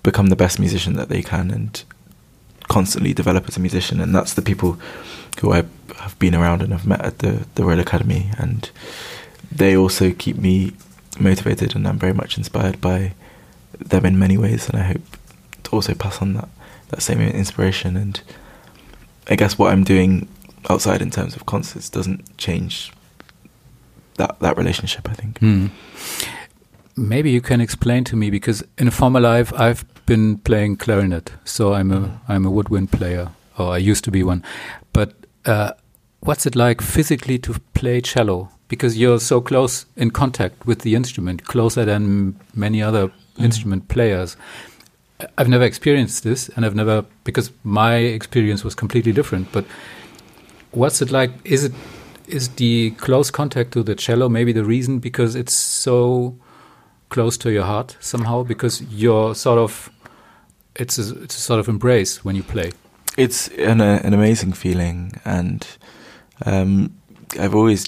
become 0.03 0.29
the 0.29 0.37
best 0.37 0.59
musician 0.61 0.95
that 0.95 1.09
they 1.09 1.23
can 1.23 1.51
and 1.51 1.83
constantly 2.69 3.13
develop 3.13 3.49
as 3.49 3.57
a 3.57 3.61
musician. 3.61 4.01
And 4.01 4.15
that's 4.15 4.35
the 4.35 4.43
people 4.43 4.79
who 5.41 5.53
I 5.53 5.65
have 5.99 6.17
been 6.19 6.35
around 6.35 6.63
and 6.63 6.73
have 6.73 6.87
met 6.87 7.05
at 7.05 7.19
the 7.19 7.45
the 7.57 7.65
Royal 7.65 7.81
Academy. 7.81 8.31
And 8.39 8.71
they 9.51 9.77
also 9.77 10.13
keep 10.13 10.37
me 10.37 10.73
motivated 11.19 11.75
and 11.75 11.87
I'm 11.87 11.99
very 11.99 12.15
much 12.15 12.39
inspired 12.39 12.81
by 12.81 13.13
them 13.79 14.07
in 14.07 14.19
many 14.19 14.39
ways. 14.39 14.69
And 14.69 14.79
I 14.79 14.85
hope 14.85 15.07
to 15.65 15.71
also 15.73 15.95
pass 15.95 16.23
on 16.23 16.35
that 16.35 16.49
that 16.91 17.03
same 17.03 17.21
inspiration. 17.21 17.97
And 17.97 18.21
I 19.29 19.37
guess 19.37 19.59
what 19.59 19.73
I'm 19.73 19.85
doing 19.85 20.29
outside 20.71 21.03
in 21.03 21.11
terms 21.11 21.37
of 21.37 21.47
concerts 21.47 21.91
doesn't 21.91 22.39
change 22.39 22.93
that 24.19 24.39
that 24.39 24.57
relationship 24.57 25.09
I 25.09 25.15
think. 25.15 25.39
Hmm. 25.39 25.67
Maybe 26.97 27.31
you 27.31 27.41
can 27.41 27.61
explain 27.61 28.05
to 28.05 28.17
me 28.17 28.31
because 28.31 28.63
in 28.79 28.89
a 28.89 28.93
former 28.93 29.21
life 29.21 29.53
I've 29.55 29.85
been 30.07 30.39
playing 30.39 30.77
clarinet, 30.77 31.33
so 31.45 31.75
I'm 31.75 31.91
a 31.91 32.21
I'm 32.29 32.47
a 32.47 32.51
woodwind 32.51 32.93
player, 32.93 33.31
or 33.59 33.73
I 33.73 33.79
used 33.79 34.05
to 34.05 34.11
be 34.11 34.23
one. 34.23 34.45
But 34.93 35.15
uh, 35.45 35.73
what's 36.21 36.47
it 36.47 36.55
like 36.55 36.81
physically 36.81 37.39
to 37.41 37.55
play 37.75 38.01
cello? 38.01 38.51
Because 38.69 38.97
you're 38.97 39.21
so 39.21 39.41
close 39.41 39.87
in 39.97 40.11
contact 40.11 40.67
with 40.67 40.81
the 40.81 40.95
instrument, 40.95 41.45
closer 41.45 41.85
than 41.85 42.39
many 42.55 42.83
other 42.83 43.11
instrument 43.39 43.89
players. 43.89 44.37
I've 45.39 45.49
never 45.49 45.65
experienced 45.65 46.23
this, 46.25 46.49
and 46.51 46.65
I've 46.65 46.75
never 46.75 47.05
because 47.25 47.51
my 47.65 47.97
experience 47.97 48.63
was 48.63 48.75
completely 48.75 49.13
different. 49.13 49.51
But 49.53 49.65
what's 50.71 51.03
it 51.03 51.11
like? 51.11 51.33
Is 51.45 51.65
it 51.65 51.73
is 52.27 52.51
the 52.51 52.93
close 52.93 53.31
contact 53.31 53.73
to 53.73 53.83
the 53.83 53.95
cello 53.95 54.31
maybe 54.31 54.51
the 54.51 54.65
reason 54.65 54.99
because 54.99 55.35
it's 55.35 55.53
so 55.53 56.35
close 57.15 57.39
to 57.39 57.51
your 57.51 57.65
heart 57.65 57.97
somehow 58.01 58.43
because 58.45 58.83
you're 58.91 59.35
sort 59.35 59.59
of 59.59 59.91
it's 60.75 60.99
a, 60.99 61.23
it's 61.23 61.37
a 61.39 61.41
sort 61.41 61.61
of 61.61 61.69
embrace 61.69 62.25
when 62.25 62.35
you 62.37 62.43
play. 62.43 62.71
it's 63.17 63.49
an 63.73 63.81
uh, 63.81 64.01
an 64.07 64.13
amazing 64.15 64.53
feeling, 64.55 65.13
and 65.25 65.61
um, 66.47 66.91
I've 67.39 67.55
always 67.55 67.87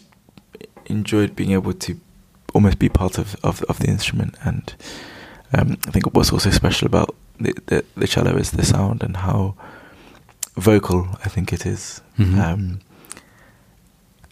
enjoyed 0.87 1.35
being 1.35 1.53
able 1.53 1.73
to 1.73 1.93
almost 2.55 2.79
be 2.79 2.89
part 2.89 3.19
of 3.19 3.35
of, 3.43 3.63
of 3.69 3.79
the 3.79 3.89
instrument. 3.89 4.37
And 4.45 4.75
um, 5.53 5.77
I 5.89 5.91
think 5.91 6.15
what's 6.15 6.33
also 6.33 6.51
special 6.51 6.87
about 6.87 7.09
the, 7.41 7.53
the 7.67 7.85
the 7.97 8.07
cello 8.07 8.37
is 8.39 8.51
the 8.51 8.65
sound 8.65 9.03
and 9.03 9.17
how 9.17 9.55
vocal 10.57 11.09
I 11.25 11.29
think 11.29 11.53
it 11.53 11.67
is. 11.67 12.01
Mhm. 12.19 12.39
Um, 12.39 12.81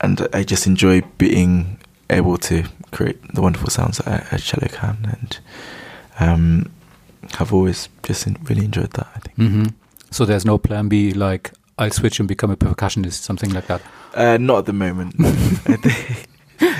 and 0.00 0.28
I 0.32 0.44
just 0.44 0.66
enjoy 0.66 1.02
being 1.18 1.78
able 2.10 2.36
to 2.38 2.64
create 2.92 3.18
the 3.34 3.42
wonderful 3.42 3.70
sounds 3.70 3.98
that 3.98 4.32
a, 4.32 4.38
cello 4.38 4.68
can, 4.68 4.96
and 5.12 5.38
um, 6.20 6.72
have 7.38 7.52
always 7.52 7.88
just 8.02 8.26
really 8.44 8.64
enjoyed 8.64 8.90
that. 8.92 9.08
I 9.14 9.18
think. 9.20 9.36
hmm 9.36 9.64
So 10.10 10.24
there's 10.24 10.44
no 10.44 10.58
plan 10.58 10.88
B 10.88 11.12
like 11.12 11.52
I'll 11.78 11.90
switch 11.90 12.20
and 12.20 12.28
become 12.28 12.50
a 12.50 12.56
percussionist, 12.56 13.22
something 13.22 13.50
like 13.50 13.66
that. 13.66 13.82
Uh, 14.14 14.36
not 14.38 14.58
at 14.58 14.66
the 14.66 14.72
moment. 14.72 15.14
I 15.18 15.76
think. 15.76 16.28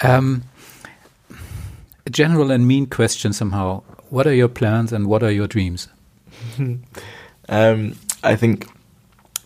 Um, 0.00 0.42
a 2.06 2.10
general 2.10 2.50
and 2.50 2.66
mean 2.66 2.86
question 2.86 3.32
somehow. 3.32 3.82
What 4.10 4.26
are 4.26 4.34
your 4.34 4.48
plans 4.48 4.92
and 4.92 5.06
what 5.06 5.22
are 5.22 5.30
your 5.30 5.46
dreams? 5.46 5.88
um, 7.48 7.96
I 8.22 8.36
think 8.36 8.68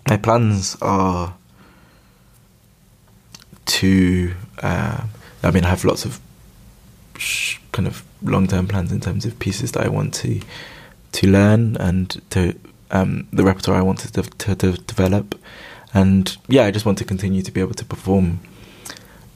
my 0.08 0.16
plans 0.16 0.76
are 0.80 1.36
to. 3.68 4.34
Uh, 4.62 5.04
I 5.42 5.50
mean, 5.50 5.64
I 5.64 5.68
have 5.68 5.84
lots 5.84 6.04
of 6.04 6.20
sh- 7.16 7.58
kind 7.72 7.86
of 7.86 8.04
long-term 8.22 8.66
plans 8.66 8.90
in 8.90 9.00
terms 9.00 9.24
of 9.24 9.38
pieces 9.38 9.72
that 9.72 9.84
I 9.84 9.88
want 9.88 10.14
to 10.14 10.40
to 11.12 11.26
learn 11.26 11.76
and 11.76 12.20
to 12.30 12.54
um, 12.90 13.28
the 13.32 13.44
repertoire 13.44 13.78
I 13.78 13.82
want 13.82 14.00
to, 14.00 14.22
to, 14.22 14.54
to 14.54 14.72
develop, 14.72 15.34
and 15.94 16.36
yeah, 16.48 16.64
I 16.64 16.70
just 16.70 16.86
want 16.86 16.98
to 16.98 17.04
continue 17.04 17.42
to 17.42 17.52
be 17.52 17.60
able 17.60 17.74
to 17.74 17.84
perform 17.84 18.40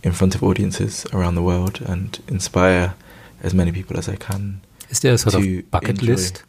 in 0.02 0.12
front 0.12 0.34
of 0.34 0.42
audiences 0.42 1.06
around 1.12 1.34
the 1.36 1.42
world 1.42 1.80
and 1.80 2.20
inspire 2.28 2.94
as 3.42 3.54
many 3.54 3.72
people 3.72 3.96
as 3.96 4.08
I 4.08 4.16
can. 4.16 4.60
Is 4.92 5.00
there 5.00 5.14
a 5.14 5.18
sort 5.18 5.34
of 5.34 5.70
bucket 5.70 5.90
enjoy. 6.00 6.06
list? 6.12 6.44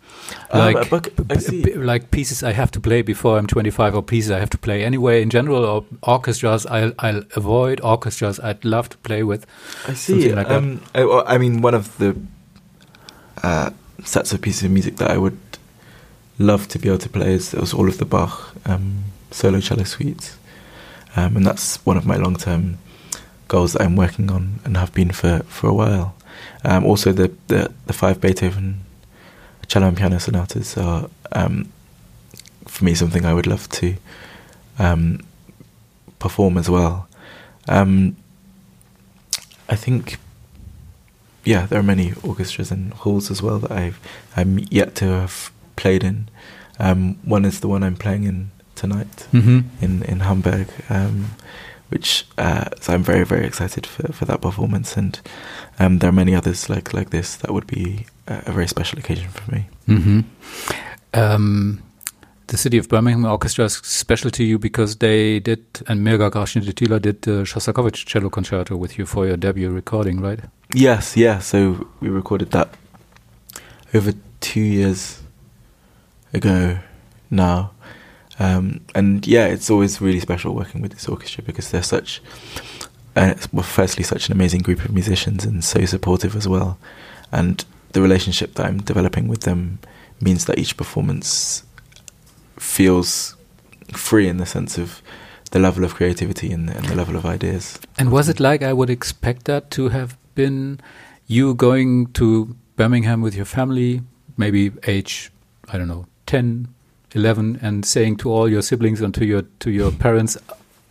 Um, 0.52 0.60
Like, 0.60 0.86
a 0.88 0.90
bucket- 0.90 1.14
I 1.32 1.36
b- 1.50 1.62
b- 1.64 1.74
like 1.76 2.12
pieces 2.12 2.44
I 2.44 2.52
have 2.54 2.72
to 2.72 2.80
play 2.80 3.02
before 3.02 3.38
I'm 3.40 3.48
25, 3.48 3.96
or 3.96 4.04
pieces 4.04 4.32
I 4.32 4.40
have 4.40 4.50
to 4.52 4.58
play 4.58 4.84
anyway 4.84 5.22
in 5.22 5.30
general, 5.30 5.64
or 5.66 5.86
orchestras 6.02 6.66
I'll, 6.66 6.92
I'll 7.00 7.24
avoid, 7.36 7.80
orchestras 7.82 8.40
I'd 8.40 8.64
love 8.66 8.90
to 8.90 8.98
play 8.98 9.24
with. 9.24 9.46
I 9.88 9.94
see. 9.96 10.32
Like 10.34 10.50
um, 10.52 10.82
I, 10.94 11.02
I 11.36 11.38
mean, 11.38 11.62
one 11.62 11.74
of 11.74 11.98
the 11.98 12.16
uh, 13.44 13.70
sets 14.04 14.34
of 14.34 14.42
pieces 14.42 14.64
of 14.64 14.72
music 14.72 14.98
that 14.98 15.10
I 15.12 15.18
would 15.18 15.38
love 16.40 16.68
to 16.70 16.80
be 16.80 16.90
able 16.90 17.00
to 17.00 17.10
play 17.10 17.34
is, 17.34 17.54
is 17.54 17.74
all 17.74 17.88
of 17.88 17.98
the 17.98 18.06
Bach 18.06 18.54
um, 18.66 19.04
solo 19.32 19.60
cello 19.60 19.84
suites, 19.84 20.38
um, 21.16 21.38
and 21.38 21.46
that's 21.46 21.78
one 21.86 21.98
of 21.98 22.06
my 22.06 22.18
long-term 22.18 22.78
goals 23.48 23.74
that 23.74 23.82
I'm 23.82 23.96
working 23.96 24.32
on 24.32 24.60
and 24.66 24.78
have 24.78 24.94
been 24.94 25.12
for, 25.12 25.40
for 25.48 25.68
a 25.70 25.74
while. 25.74 26.16
Um, 26.64 26.86
also, 26.86 27.12
the, 27.12 27.32
the 27.48 27.72
the 27.88 27.94
five 27.94 28.20
Beethoven 28.22 28.82
cello 29.68 29.88
and 29.88 29.98
piano 29.98 30.20
sonatas 30.20 30.78
are 30.78 31.10
um, 31.32 31.72
for 32.68 32.86
me 32.86 32.96
something 32.96 33.26
I 33.26 33.34
would 33.34 33.48
love 33.48 33.70
to 33.70 33.96
um, 34.80 35.20
perform 36.20 36.58
as 36.58 36.70
well. 36.70 37.08
Um, 37.68 38.16
I 39.70 39.76
think, 39.76 40.18
yeah, 41.46 41.66
there 41.66 41.80
are 41.80 41.84
many 41.84 42.14
orchestras 42.24 42.72
and 42.72 42.94
halls 42.94 43.32
as 43.32 43.42
well 43.42 43.60
that 43.60 43.72
I've 43.72 44.00
I'm 44.36 44.60
yet 44.70 44.96
to 44.96 45.06
have 45.06 45.52
played 45.76 46.04
in. 46.04 46.28
Um, 46.80 47.16
one 47.24 47.46
is 47.46 47.60
the 47.60 47.68
one 47.68 47.84
I'm 47.84 47.96
playing 47.96 48.24
in 48.26 48.52
tonight 48.76 49.28
Mm-hmm. 49.32 49.60
in 49.82 50.04
in 50.04 50.20
Hamburg, 50.22 50.68
um, 50.90 51.32
which 51.94 52.26
uh, 52.38 52.66
so 52.82 52.94
I'm 52.94 53.04
very 53.04 53.26
very 53.26 53.46
excited 53.46 53.86
for, 53.86 54.12
for 54.14 54.26
that 54.26 54.42
performance, 54.42 54.98
and 54.98 55.20
um, 55.80 56.00
there 56.00 56.10
are 56.10 56.20
many 56.24 56.36
others 56.36 56.70
like 56.70 56.94
like 56.94 57.10
this 57.10 57.36
that 57.38 57.52
would 57.52 57.68
be 57.68 58.06
a, 58.28 58.42
a 58.48 58.52
very 58.52 58.68
special 58.68 59.00
occasion 59.00 59.30
for 59.30 59.52
me. 59.52 59.62
hmm 59.86 60.22
Um, 61.14 61.84
the 62.48 62.58
City 62.58 62.78
of 62.80 62.88
Birmingham 62.88 63.26
Orchestra 63.26 63.66
is 63.66 63.74
special 63.74 64.32
to 64.32 64.44
you 64.44 64.60
because 64.60 64.98
they 64.98 65.40
did, 65.40 65.64
and 65.88 66.02
Mirga 66.02 66.30
Gražinytė-Tyla 66.32 67.00
did 67.00 67.22
the 67.22 67.44
Shostakovich 67.46 68.06
cello 68.06 68.30
concerto 68.30 68.76
with 68.76 68.98
you 68.98 69.06
for 69.06 69.28
your 69.28 69.38
debut 69.38 69.70
recording, 69.70 70.20
right? 70.20 70.40
Yes, 70.74 71.16
yeah. 71.16 71.40
So 71.40 71.88
we 72.02 72.10
recorded 72.10 72.50
that 72.52 72.70
over 73.94 74.14
two 74.40 74.62
years 74.62 75.22
ago 76.34 76.80
now, 77.30 77.72
um, 78.40 78.82
and 78.96 79.26
yeah, 79.28 79.46
it's 79.46 79.70
always 79.70 80.02
really 80.02 80.20
special 80.20 80.56
working 80.56 80.82
with 80.82 80.94
this 80.94 81.08
orchestra 81.08 81.44
because 81.44 81.72
they're 81.72 81.84
such, 81.84 82.22
uh, 83.16 83.36
well, 83.52 83.64
firstly, 83.64 84.04
such 84.04 84.28
an 84.28 84.34
amazing 84.34 84.62
group 84.62 84.84
of 84.84 84.92
musicians 84.92 85.46
and 85.46 85.64
so 85.64 85.86
supportive 85.86 86.36
as 86.36 86.48
well, 86.48 86.78
and 87.32 87.66
the 87.94 88.02
relationship 88.02 88.56
that 88.56 88.66
I'm 88.66 88.80
developing 88.80 89.28
with 89.28 89.42
them 89.42 89.80
means 90.20 90.46
that 90.46 90.58
each 90.58 90.78
performance 90.78 91.64
feels 92.58 93.36
free 93.92 94.28
in 94.28 94.38
the 94.38 94.46
sense 94.46 94.78
of 94.78 95.02
the 95.52 95.60
level 95.60 95.84
of 95.84 95.94
creativity 95.94 96.52
and, 96.52 96.70
and 96.70 96.86
the 96.86 96.96
level 96.96 97.16
of 97.16 97.26
ideas. 97.26 97.80
And 97.98 98.12
was 98.12 98.28
it 98.28 98.40
like 98.40 98.64
I 98.64 98.74
would 98.74 98.90
expect 98.90 99.46
that 99.46 99.70
to 99.72 99.90
have 99.90 100.18
been 100.34 100.80
you 101.28 101.54
going 101.54 102.08
to 102.14 102.56
Birmingham 102.76 103.22
with 103.22 103.36
your 103.36 103.46
family, 103.46 104.02
maybe 104.36 104.72
age, 104.88 105.32
I 105.70 105.78
don't 105.78 105.88
know, 105.88 106.08
10, 106.26 106.68
11, 107.16 107.60
and 107.62 107.86
saying 107.86 108.18
to 108.18 108.32
all 108.32 108.50
your 108.50 108.62
siblings 108.62 109.02
and 109.02 109.14
to 109.16 109.26
your, 109.26 109.44
to 109.60 109.72
your 109.72 109.92
parents, 109.92 110.38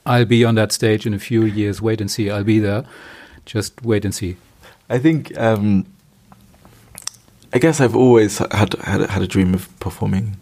I'll 0.04 0.24
be 0.24 0.44
on 0.44 0.54
that 0.56 0.72
stage 0.72 1.06
in 1.06 1.14
a 1.14 1.18
few 1.18 1.44
years, 1.44 1.80
wait 1.80 2.00
and 2.00 2.10
see, 2.10 2.30
I'll 2.30 2.44
be 2.44 2.58
there, 2.58 2.84
just 3.44 3.82
wait 3.82 4.04
and 4.04 4.14
see. 4.14 4.36
I 4.88 4.98
think 4.98 5.36
um, 5.38 5.86
I 7.52 7.58
guess 7.58 7.80
I've 7.80 7.96
always 7.96 8.38
had 8.38 8.74
had 8.74 9.08
had 9.08 9.22
a 9.22 9.26
dream 9.26 9.54
of 9.54 9.68
performing 9.78 10.36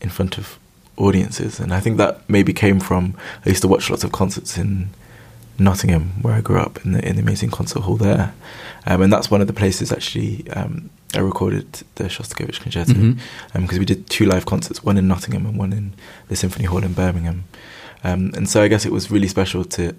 in 0.00 0.10
front 0.10 0.38
of 0.38 0.58
audiences, 0.96 1.60
and 1.60 1.72
I 1.72 1.80
think 1.80 1.96
that 1.98 2.28
maybe 2.28 2.52
came 2.52 2.80
from 2.80 3.14
I 3.44 3.48
used 3.48 3.62
to 3.62 3.68
watch 3.68 3.90
lots 3.90 4.04
of 4.04 4.12
concerts 4.12 4.56
in 4.56 4.90
Nottingham, 5.58 6.22
where 6.22 6.34
I 6.34 6.40
grew 6.40 6.60
up, 6.60 6.84
in 6.84 6.92
the 6.92 7.06
in 7.06 7.16
the 7.16 7.22
amazing 7.22 7.50
concert 7.50 7.80
hall 7.80 7.96
there, 7.96 8.32
um, 8.86 9.02
and 9.02 9.12
that's 9.12 9.30
one 9.30 9.40
of 9.40 9.46
the 9.48 9.52
places 9.52 9.92
actually 9.92 10.48
um, 10.50 10.90
I 11.14 11.20
recorded 11.20 11.82
the 11.94 12.04
Shostakovich 12.04 12.60
concerto 12.60 12.92
because 13.54 13.78
we 13.78 13.84
did 13.86 14.08
two 14.10 14.26
live 14.26 14.44
concerts, 14.44 14.84
one 14.84 14.98
in 14.98 15.08
Nottingham 15.08 15.46
and 15.46 15.58
one 15.58 15.72
in 15.72 15.94
the 16.28 16.36
Symphony 16.36 16.66
Hall 16.66 16.84
in 16.84 16.92
Birmingham, 16.92 17.44
um, 18.04 18.30
and 18.36 18.48
so 18.48 18.62
I 18.62 18.68
guess 18.68 18.84
it 18.84 18.92
was 18.92 19.10
really 19.10 19.28
special 19.28 19.64
to 19.64 19.94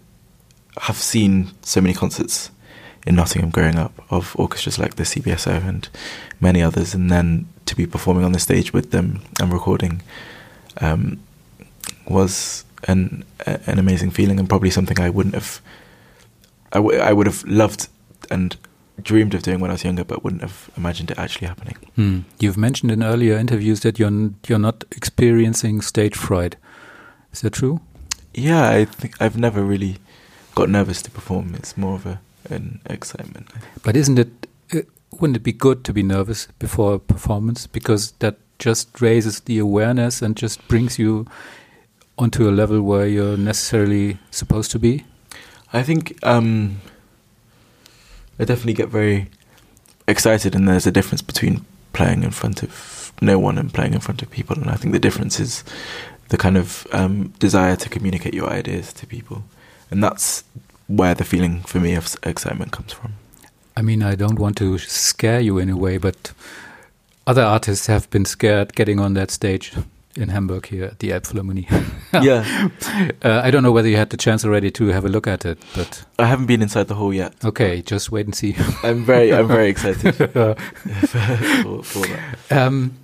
have 0.82 0.98
seen 0.98 1.52
so 1.64 1.82
many 1.82 1.94
concerts 1.94 2.52
in 3.08 3.16
Nottingham 3.16 3.50
growing 3.50 3.76
up 3.78 3.92
of 4.12 4.36
orchestras 4.38 4.78
like 4.78 4.96
the 4.96 5.04
CBSO 5.04 5.68
and 5.68 5.90
many 6.40 6.62
others, 6.62 6.94
and 6.94 7.10
then 7.10 7.48
to 7.66 7.76
be 7.76 7.86
performing 7.88 8.24
on 8.24 8.32
the 8.34 8.40
stage 8.40 8.72
with 8.72 8.92
them 8.92 9.22
and 9.42 9.52
recording 9.52 10.02
um, 10.82 11.20
was 12.08 12.66
an 12.88 13.24
an 13.46 13.80
amazing 13.80 14.12
feeling 14.12 14.40
and 14.40 14.48
probably 14.48 14.70
something 14.70 15.00
I 15.00 15.10
wouldn't 15.10 15.34
have. 15.36 15.60
I, 16.72 16.78
w- 16.78 17.00
I 17.00 17.12
would 17.14 17.26
have 17.26 17.44
loved 17.46 17.88
and 18.30 18.56
dreamed 19.04 19.34
of 19.34 19.44
doing 19.44 19.60
when 19.60 19.72
I 19.72 19.74
was 19.74 19.84
younger, 19.84 20.04
but 20.04 20.24
wouldn't 20.24 20.42
have 20.42 20.70
imagined 20.78 21.12
it 21.12 21.20
actually 21.20 21.48
happening. 21.48 21.78
Hmm. 21.96 22.20
You've 22.40 22.58
mentioned 22.58 22.92
in 22.92 23.04
earlier 23.04 23.38
interviews 23.38 23.82
that 23.82 24.00
you're 24.00 24.32
you're 24.48 24.60
not 24.60 24.84
experiencing 24.92 25.82
stage 25.82 26.16
fright. 26.16 26.56
Is 27.34 27.42
that 27.42 27.54
true? 27.54 27.82
Yeah, 28.34 28.70
I 28.70 28.86
think 28.86 29.22
I've 29.22 29.38
never 29.38 29.64
really 29.64 29.98
got 30.56 30.70
nervous 30.70 31.02
to 31.04 31.12
perform. 31.12 31.56
It's 31.56 31.78
more 31.78 31.96
of 31.96 32.06
a 32.06 32.20
an 32.50 32.82
excitement. 32.86 33.50
But 33.84 33.96
isn't 33.96 34.20
it? 34.20 34.48
Uh, 34.74 34.82
wouldn't 35.20 35.38
it 35.38 35.44
be 35.44 35.54
good 35.54 35.84
to 35.86 35.94
be 35.94 36.04
nervous 36.04 36.48
before 36.60 36.96
a 36.96 37.00
performance 37.00 37.68
because 37.68 38.12
that 38.20 38.38
just 38.60 39.02
raises 39.02 39.40
the 39.42 39.58
awareness 39.58 40.22
and 40.22 40.36
just 40.36 40.66
brings 40.68 41.00
you 41.00 41.26
onto 42.18 42.48
a 42.48 42.52
level 42.52 42.82
where 42.82 43.08
you're 43.08 43.38
necessarily 43.38 44.20
supposed 44.32 44.72
to 44.72 44.80
be? 44.80 45.06
I 45.72 45.84
think 45.84 46.18
um, 46.24 46.82
I 48.40 48.46
definitely 48.46 48.74
get 48.74 48.90
very 48.90 49.28
excited, 50.08 50.56
and 50.56 50.68
there's 50.68 50.88
a 50.88 50.92
difference 50.92 51.22
between 51.22 51.66
playing 51.94 52.24
in 52.24 52.32
front 52.32 52.64
of 52.64 53.12
no 53.22 53.38
one 53.38 53.58
and 53.58 53.74
playing 53.74 53.94
in 53.94 54.00
front 54.00 54.22
of 54.22 54.32
people. 54.32 54.56
And 54.56 54.70
I 54.70 54.76
think 54.76 54.94
the 54.94 55.00
difference 55.00 55.40
is 55.40 55.64
the 56.30 56.38
kind 56.38 56.58
of 56.58 56.88
um, 56.92 57.34
desire 57.40 57.76
to 57.76 57.90
communicate 57.90 58.34
your 58.34 58.50
ideas 58.50 58.94
to 58.94 59.06
people, 59.06 59.44
and 59.92 60.04
that's 60.04 60.44
where 60.88 61.14
the 61.14 61.24
feeling 61.24 61.62
for 61.62 61.80
me 61.80 61.96
of 61.96 62.16
excitement 62.24 62.72
comes 62.72 62.94
from. 62.94 63.14
I 63.78 63.82
mean, 63.82 64.02
I 64.02 64.16
don't 64.16 64.40
want 64.40 64.58
to 64.58 64.78
scare 64.78 65.40
you 65.40 65.60
in 65.60 65.70
a 65.70 65.78
way, 65.78 65.98
but 65.98 66.34
other 67.28 67.44
artists 67.44 67.88
have 67.88 68.10
been 68.10 68.26
scared 68.26 68.74
getting 68.74 69.00
on 69.00 69.14
that 69.14 69.32
stage 69.32 69.74
in 70.16 70.30
Hamburg 70.30 70.66
here 70.68 70.86
at 70.86 71.00
the 71.00 71.10
Elbphilharmonie. 71.12 71.68
yeah, 72.24 72.70
Uh, 73.22 73.42
I 73.44 73.52
don't 73.52 73.64
know 73.64 73.72
whether 73.72 73.88
you 73.88 73.98
had 73.98 74.10
the 74.10 74.18
chance 74.18 74.46
already 74.46 74.72
to 74.72 74.88
have 74.88 75.06
a 75.06 75.10
look 75.10 75.28
at 75.28 75.46
it, 75.46 75.58
but 75.76 76.04
I 76.18 76.26
haven't 76.26 76.46
been 76.48 76.62
inside 76.62 76.88
the 76.88 76.96
hall 76.96 77.14
yet. 77.14 77.34
okay, 77.44 77.82
just 77.82 78.12
wait 78.12 78.26
and 78.26 78.36
see. 78.36 78.56
I'm 78.84 79.04
very, 79.04 79.34
I'm 79.34 79.48
very 79.48 79.70
excited 79.70 80.16
for, 80.16 80.56
for 81.84 82.08
that. 82.08 82.38
Um, 82.50 82.98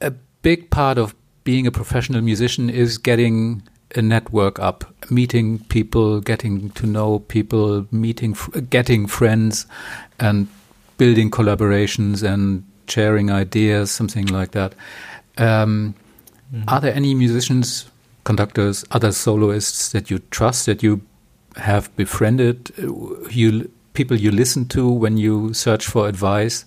a 0.00 0.12
big 0.42 0.70
part 0.70 0.98
of 0.98 1.14
being 1.44 1.66
a 1.66 1.70
professional 1.70 2.20
musician 2.20 2.68
is 2.70 2.98
getting 2.98 3.62
a 3.94 4.02
network 4.02 4.58
up, 4.58 4.84
meeting 5.10 5.60
people, 5.70 6.20
getting 6.20 6.70
to 6.70 6.86
know 6.86 7.20
people, 7.20 7.86
meeting, 7.90 8.36
getting 8.68 9.06
friends, 9.06 9.66
and 10.20 10.46
building 10.98 11.30
collaborations 11.30 12.22
and 12.22 12.64
sharing 12.90 13.30
ideas, 13.30 13.90
something 13.90 14.26
like 14.26 14.52
that. 14.52 14.74
Um, 15.36 15.94
Are 16.66 16.80
there 16.80 16.94
any 16.94 17.14
musicians, 17.14 17.90
conductors, 18.24 18.84
other 18.90 19.12
soloists 19.12 19.90
that 19.92 20.10
you 20.10 20.20
trust 20.30 20.66
that 20.66 20.82
you 20.82 21.00
have 21.56 21.94
befriended? 21.96 22.70
uh, 22.78 23.28
You 23.28 23.70
people 23.92 24.16
you 24.16 24.30
listen 24.30 24.66
to 24.68 24.88
when 24.88 25.16
you 25.18 25.52
search 25.52 25.86
for 25.86 26.08
advice? 26.08 26.64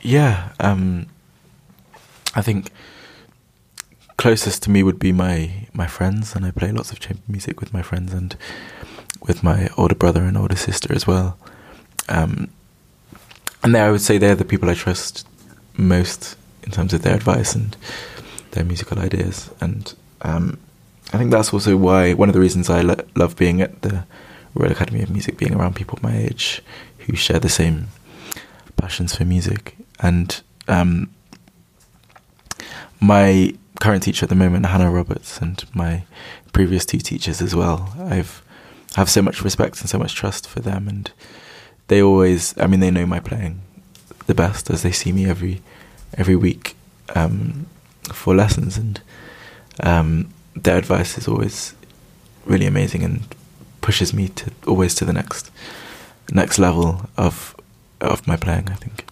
Yeah, 0.00 0.52
um, 0.60 1.06
I 2.34 2.42
think 2.42 2.70
closest 4.16 4.62
to 4.62 4.70
me 4.70 4.82
would 4.82 4.98
be 4.98 5.12
my 5.12 5.50
my 5.74 5.86
friends, 5.86 6.34
and 6.36 6.46
I 6.46 6.50
play 6.50 6.72
lots 6.72 6.92
of 6.92 7.00
chamber 7.00 7.22
music 7.28 7.60
with 7.60 7.72
my 7.72 7.82
friends 7.82 8.12
and 8.14 8.36
with 9.26 9.42
my 9.42 9.68
older 9.76 9.94
brother 9.94 10.22
and 10.22 10.36
older 10.36 10.56
sister 10.56 10.94
as 10.94 11.06
well. 11.06 11.36
Um, 12.08 12.48
and 13.62 13.74
there, 13.74 13.86
I 13.86 13.90
would 13.90 14.00
say 14.00 14.18
they're 14.18 14.34
the 14.34 14.44
people 14.44 14.70
I 14.70 14.74
trust 14.74 15.26
most 15.76 16.36
in 16.62 16.70
terms 16.70 16.92
of 16.92 17.02
their 17.02 17.14
advice 17.14 17.54
and 17.54 17.76
their 18.52 18.64
musical 18.64 18.98
ideas. 18.98 19.50
And 19.60 19.92
um, 20.22 20.58
I 21.12 21.18
think 21.18 21.30
that's 21.30 21.52
also 21.52 21.76
why 21.76 22.12
one 22.12 22.28
of 22.28 22.34
the 22.34 22.40
reasons 22.40 22.70
I 22.70 22.80
lo- 22.82 23.04
love 23.16 23.36
being 23.36 23.60
at 23.60 23.82
the 23.82 24.04
Royal 24.54 24.72
Academy 24.72 25.02
of 25.02 25.10
Music, 25.10 25.36
being 25.36 25.54
around 25.54 25.76
people 25.76 25.98
my 26.02 26.16
age 26.16 26.62
who 26.98 27.16
share 27.16 27.38
the 27.38 27.48
same 27.48 27.88
passions 28.76 29.14
for 29.14 29.24
music. 29.24 29.76
And 30.00 30.40
um, 30.68 31.10
my 33.00 33.54
current 33.80 34.02
teacher 34.02 34.24
at 34.24 34.28
the 34.28 34.34
moment, 34.34 34.66
Hannah 34.66 34.90
Roberts, 34.90 35.38
and 35.38 35.64
my 35.74 36.04
previous 36.52 36.84
two 36.84 36.98
teachers 36.98 37.40
as 37.40 37.54
well, 37.54 37.94
I've 37.98 38.42
have 38.96 39.08
so 39.08 39.22
much 39.22 39.42
respect 39.42 39.80
and 39.80 39.88
so 39.88 39.98
much 39.98 40.14
trust 40.14 40.48
for 40.48 40.60
them, 40.60 40.88
and 40.88 41.12
they 41.90 42.00
always, 42.00 42.56
I 42.56 42.68
mean, 42.68 42.78
they 42.78 42.92
know 42.92 43.04
my 43.04 43.18
playing 43.18 43.60
the 44.26 44.34
best 44.34 44.70
as 44.70 44.82
they 44.82 44.92
see 44.92 45.10
me 45.12 45.28
every 45.28 45.60
every 46.16 46.36
week 46.36 46.76
um, 47.16 47.66
for 48.12 48.32
lessons, 48.34 48.78
and 48.78 49.00
um, 49.82 50.32
their 50.54 50.78
advice 50.78 51.18
is 51.18 51.26
always 51.26 51.74
really 52.44 52.66
amazing 52.66 53.02
and 53.02 53.22
pushes 53.80 54.14
me 54.14 54.28
to 54.28 54.52
always 54.68 54.94
to 54.94 55.04
the 55.04 55.12
next 55.12 55.50
next 56.30 56.58
level 56.60 57.10
of 57.16 57.56
of 58.00 58.24
my 58.26 58.36
playing. 58.36 58.68
I 58.70 58.76
think. 58.76 59.04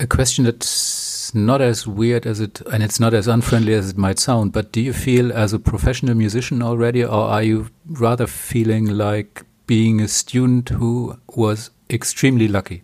A 0.00 0.06
question 0.06 0.44
that's 0.44 1.34
not 1.34 1.62
as 1.62 1.86
weird 1.86 2.26
as 2.26 2.40
it, 2.40 2.60
and 2.72 2.82
it's 2.82 3.00
not 3.00 3.14
as 3.14 3.26
unfriendly 3.26 3.72
as 3.72 3.88
it 3.88 3.96
might 3.96 4.18
sound, 4.18 4.52
but 4.52 4.70
do 4.70 4.82
you 4.82 4.92
feel 4.92 5.32
as 5.32 5.54
a 5.54 5.58
professional 5.58 6.14
musician 6.14 6.60
already, 6.60 7.02
or 7.02 7.24
are 7.34 7.42
you 7.42 7.68
rather 7.86 8.26
feeling 8.26 8.84
like 8.84 9.44
being 9.66 10.00
a 10.00 10.08
student 10.08 10.68
who 10.68 11.18
was 11.34 11.70
extremely 11.90 12.48
lucky? 12.48 12.82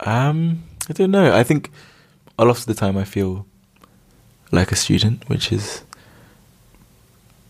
Um, 0.00 0.64
I 0.88 0.92
don't 0.92 1.10
know. 1.10 1.34
I 1.34 1.42
think 1.42 1.70
a 2.38 2.44
lot 2.44 2.58
of 2.58 2.66
the 2.66 2.74
time 2.74 2.96
I 2.96 3.04
feel 3.04 3.46
like 4.52 4.70
a 4.70 4.76
student, 4.76 5.28
which 5.28 5.50
is 5.52 5.82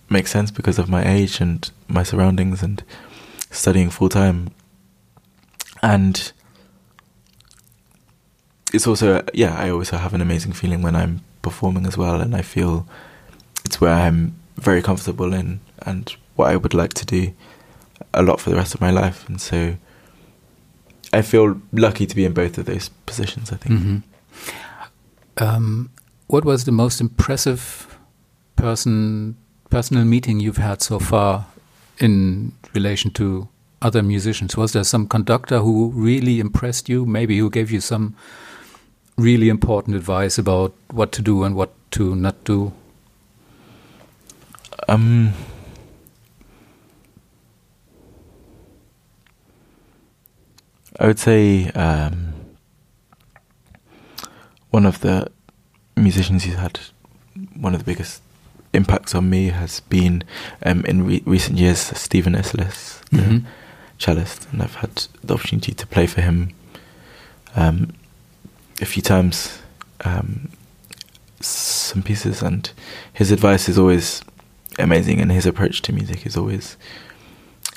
makes 0.09 0.31
sense 0.31 0.51
because 0.51 0.79
of 0.79 0.89
my 0.89 1.05
age 1.07 1.41
and 1.41 1.71
my 1.89 2.03
surroundings 2.03 2.63
and 2.63 2.85
studying 3.51 3.91
full 3.91 4.09
time. 4.09 4.51
And 5.83 6.33
it's 8.73 8.87
also 8.87 9.25
yeah, 9.35 9.57
I 9.59 9.71
also 9.71 9.97
have 9.97 10.15
an 10.15 10.21
amazing 10.21 10.53
feeling 10.53 10.83
when 10.83 10.95
I'm 10.95 11.23
performing 11.43 11.87
as 11.87 11.99
well, 11.99 12.21
and 12.21 12.35
I 12.35 12.43
feel 12.43 12.87
it's 13.65 13.81
where 13.81 13.95
I'm 13.95 14.37
very 14.57 14.83
comfortable 14.83 15.33
in 15.35 15.61
and 15.83 16.15
what 16.37 16.51
I 16.51 16.57
would 16.57 16.75
like 16.75 16.95
to 16.95 17.07
do 17.07 17.33
a 18.13 18.23
lot 18.23 18.41
for 18.41 18.51
the 18.51 18.57
rest 18.57 18.75
of 18.75 18.81
my 18.81 18.91
life, 18.91 19.29
and 19.29 19.41
so 19.41 19.77
I 21.13 21.23
feel 21.23 21.61
lucky 21.73 22.07
to 22.07 22.17
be 22.17 22.25
in 22.25 22.33
both 22.33 22.59
of 22.59 22.67
those 22.67 22.89
positions. 23.07 23.53
I 23.53 23.57
think. 23.57 23.81
Mhm. 23.81 24.03
Um, 25.37 25.91
what 26.27 26.45
was 26.45 26.65
the 26.65 26.73
most 26.73 27.01
impressive 27.01 27.99
person 28.57 29.37
personal 29.71 30.05
meeting 30.05 30.39
you've 30.39 30.59
had 30.59 30.81
so 30.83 30.99
far 30.99 31.47
in 31.99 32.53
relation 32.75 33.11
to 33.13 33.49
other 33.83 34.03
musicians? 34.03 34.57
Was 34.57 34.73
there 34.73 34.85
some 34.85 35.07
conductor 35.07 35.59
who 35.61 35.91
really 35.91 36.39
impressed 36.41 36.89
you? 36.89 37.05
Maybe 37.05 37.39
who 37.39 37.51
gave 37.51 37.71
you 37.71 37.81
some 37.81 38.15
really 39.17 39.49
important 39.49 39.97
advice 39.97 40.39
about 40.39 40.73
what 40.91 41.13
to 41.13 41.23
do 41.23 41.43
and 41.45 41.55
what 41.55 41.71
to 41.93 42.15
not 42.15 42.43
do? 42.45 42.73
Um, 44.89 45.33
I 50.99 51.07
would 51.07 51.19
say 51.19 51.71
um, 51.71 52.35
one 54.71 54.87
of 54.87 55.01
the 55.01 55.29
musicians 55.97 56.45
who's 56.45 56.55
had 56.55 56.79
one 57.57 57.75
of 57.75 57.81
the 57.81 57.85
biggest 57.85 58.23
impacts 58.73 59.15
on 59.15 59.29
me 59.31 59.49
has 59.49 59.81
been 59.81 60.23
um, 60.65 60.85
in 60.85 61.05
re- 61.07 61.23
recent 61.27 61.59
years 61.59 61.79
Steven 61.79 62.35
Isserlis, 62.35 63.01
the 63.11 63.19
Mhm. 63.23 63.45
cellist, 63.99 64.47
and 64.53 64.63
I've 64.63 64.77
had 64.77 65.07
the 65.23 65.35
opportunity 65.35 65.73
to 65.75 65.87
play 65.87 66.07
for 66.07 66.21
him 66.21 66.51
um, 67.57 67.93
a 68.81 68.85
few 68.85 69.03
times, 69.03 69.59
um, 70.05 70.49
some 71.41 72.03
pieces, 72.03 72.43
and 72.43 72.69
his 73.13 73.31
advice 73.31 73.69
is 73.69 73.79
always 73.79 74.23
amazing, 74.79 75.21
and 75.21 75.31
his 75.33 75.47
approach 75.47 75.83
to 75.83 75.93
music 75.93 76.27
is 76.27 76.37
always, 76.37 76.77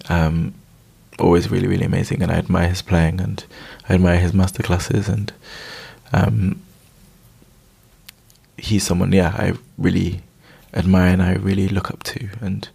um, 0.10 0.54
always 1.20 1.50
really, 1.52 1.68
really 1.68 1.86
amazing, 1.86 2.22
and 2.22 2.32
I 2.32 2.36
admire 2.36 2.70
his 2.70 2.82
playing, 2.82 3.20
and 3.22 3.44
I 3.90 3.94
admire 3.96 4.20
his 4.20 4.32
masterclasses, 4.32 5.08
and 5.10 5.32
um, 6.14 6.62
he's 8.58 8.84
someone, 8.84 9.12
yeah, 9.12 9.34
I 9.38 9.54
really 9.78 10.22
admire 10.74 11.14
and 11.14 11.24
I 11.24 11.34
really 11.36 11.68
look 11.68 11.90
up 11.92 12.04
to, 12.04 12.30
and 12.42 12.68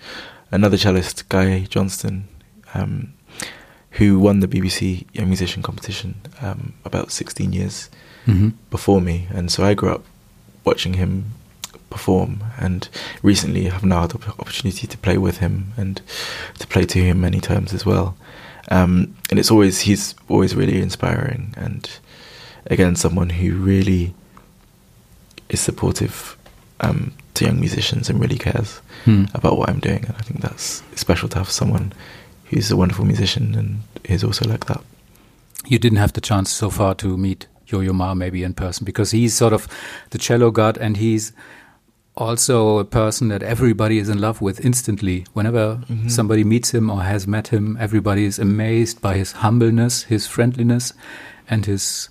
another 0.51 0.77
cellist, 0.77 1.29
Guy 1.29 1.61
Johnston, 1.69 2.29
um, 2.75 3.13
who 3.93 4.19
won 4.19 4.41
the 4.41 4.49
BBC 4.49 5.07
Young 5.13 5.29
Musician 5.29 5.63
competition 5.63 6.15
um, 6.41 6.73
about 6.85 7.11
16 7.13 7.53
years 7.53 7.91
Mhm. 8.27 8.53
before 8.71 9.01
me, 9.01 9.27
and 9.31 9.51
so 9.51 9.65
I 9.65 9.75
grew 9.75 9.91
up 9.91 10.05
watching 10.65 10.95
him 10.95 11.33
perform, 11.93 12.43
and 12.59 12.89
recently 13.23 13.71
I've 13.71 13.85
now 13.85 14.01
had 14.03 14.11
the 14.11 14.19
opportunity 14.41 14.87
to 14.87 14.99
play 14.99 15.19
with 15.19 15.37
him 15.39 15.73
and 15.77 16.01
to 16.59 16.67
play 16.67 16.85
to 16.87 16.99
him 16.99 17.21
many 17.21 17.41
times 17.41 17.73
as 17.75 17.85
well. 17.87 18.15
Um, 18.71 19.15
and 19.31 19.39
it's 19.39 19.51
always 19.51 19.81
he's 19.81 20.15
always 20.29 20.55
really 20.55 20.81
inspiring 20.81 21.55
and 21.57 21.91
again, 22.67 22.95
someone 22.97 23.31
who 23.31 23.55
really 23.57 24.15
is 25.49 25.61
supportive 25.61 26.37
um, 26.81 27.13
to 27.35 27.45
young 27.45 27.61
musicians 27.61 28.09
and 28.09 28.21
really 28.21 28.39
cares 28.39 28.81
Hmm. 29.05 29.25
about 29.35 29.59
what 29.59 29.69
I'm 29.69 29.81
doing. 29.81 30.05
And 30.07 30.15
I 30.17 30.23
think 30.23 30.41
that's 30.43 30.81
special 30.95 31.29
to 31.31 31.39
have 31.39 31.51
someone 31.51 31.93
who's 32.51 32.71
a 32.71 32.77
wonderful 32.77 33.05
musician 33.05 33.55
and 33.57 33.81
is 34.05 34.23
also 34.23 34.49
like 34.49 34.67
that. 34.67 34.81
You 35.67 35.79
didn't 35.81 35.99
have 35.99 36.13
the 36.13 36.21
chance 36.21 36.51
so 36.53 36.71
far 36.71 36.95
to 36.97 37.17
meet 37.17 37.49
Yo-Yo 37.67 37.93
Ma 37.93 38.15
maybe 38.15 38.45
in 38.45 38.55
person 38.55 38.85
because 38.85 39.11
he's 39.11 39.35
sort 39.35 39.53
of 39.53 39.67
the 40.11 40.19
cello 40.19 40.51
god 40.53 40.79
and 40.79 40.97
he's 40.99 41.33
also 42.17 42.79
a 42.79 42.85
person 42.85 43.29
that 43.29 43.43
everybody 43.43 43.99
is 43.99 44.09
in 44.09 44.21
love 44.21 44.41
with 44.43 44.65
instantly. 44.65 45.25
Whenever 45.33 45.81
Mhm. 45.89 46.11
somebody 46.11 46.45
meets 46.45 46.73
him 46.75 46.91
or 46.91 47.03
has 47.03 47.27
met 47.27 47.49
him, 47.49 47.77
everybody 47.81 48.25
is 48.25 48.39
amazed 48.39 49.01
by 49.01 49.17
his 49.17 49.33
humbleness, 49.33 50.05
his 50.05 50.27
friendliness, 50.27 50.93
and 51.49 51.67
his. 51.67 52.09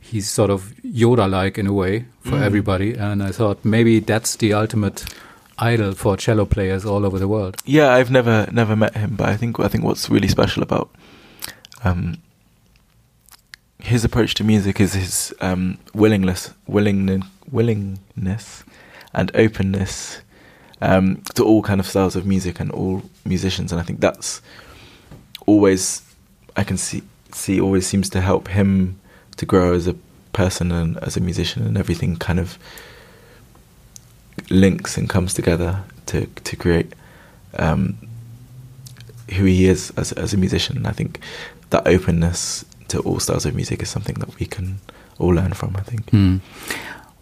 He's 0.00 0.28
sort 0.28 0.50
of 0.50 0.72
Yoda-like 0.84 1.56
in 1.58 1.66
a 1.66 1.72
way 1.72 2.06
for 2.24 2.36
Mm. 2.36 2.42
everybody, 2.42 2.94
and 2.94 3.22
I 3.22 3.30
thought 3.30 3.64
maybe 3.64 4.00
that's 4.00 4.34
the 4.36 4.52
ultimate 4.54 5.04
idol 5.58 5.92
for 5.92 6.16
cello 6.16 6.44
players 6.46 6.84
all 6.84 7.04
over 7.04 7.18
the 7.18 7.28
world. 7.28 7.56
Yeah, 7.64 7.94
I've 7.94 8.10
never 8.10 8.48
never 8.50 8.74
met 8.74 8.96
him, 8.96 9.14
but 9.16 9.28
I 9.28 9.36
think 9.36 9.60
I 9.60 9.68
think 9.68 9.84
what's 9.84 10.08
really 10.10 10.28
special 10.28 10.62
about 10.62 10.88
um, 11.84 12.16
his 13.78 14.04
approach 14.04 14.34
to 14.34 14.44
music 14.44 14.80
is 14.80 14.94
his 14.94 15.32
um, 15.40 15.78
willingness, 15.94 16.50
willingness, 16.66 17.22
willingness, 17.52 18.64
and 19.12 19.30
openness 19.34 20.20
um, 20.80 21.22
to 21.34 21.44
all 21.44 21.62
kind 21.62 21.80
of 21.80 21.86
styles 21.86 22.16
of 22.16 22.26
music 22.26 22.60
and 22.60 22.70
all 22.70 23.02
musicians, 23.24 23.72
and 23.72 23.80
I 23.80 23.84
think 23.84 24.00
that's 24.00 24.40
always 25.46 26.02
I 26.56 26.64
can 26.64 26.76
see 26.76 27.02
see 27.32 27.60
always 27.60 27.86
seems 27.86 28.08
to 28.10 28.20
help 28.20 28.48
him 28.48 29.00
to 29.36 29.46
grow 29.46 29.74
as 29.74 29.86
a 29.86 29.94
person 30.32 30.72
and 30.72 30.98
as 30.98 31.16
a 31.16 31.20
musician, 31.20 31.66
and 31.66 31.76
everything 31.76 32.16
kind 32.16 32.38
of 32.38 32.58
links 34.48 34.96
and 34.96 35.08
comes 35.08 35.34
together 35.34 35.82
to 36.06 36.26
to 36.26 36.56
create 36.56 36.92
um, 37.58 37.96
who 39.34 39.44
he 39.44 39.66
is 39.66 39.92
as 39.96 40.12
as 40.12 40.32
a 40.32 40.36
musician. 40.36 40.76
And 40.78 40.86
I 40.86 40.92
think 40.92 41.20
that 41.70 41.86
openness 41.86 42.64
to 42.88 43.00
all 43.00 43.20
styles 43.20 43.46
of 43.46 43.54
music 43.54 43.82
is 43.82 43.88
something 43.88 44.16
that 44.16 44.38
we 44.38 44.46
can 44.46 44.80
all 45.18 45.34
learn 45.34 45.52
from. 45.52 45.76
I 45.76 45.82
think. 45.82 46.10
Hmm. 46.10 46.38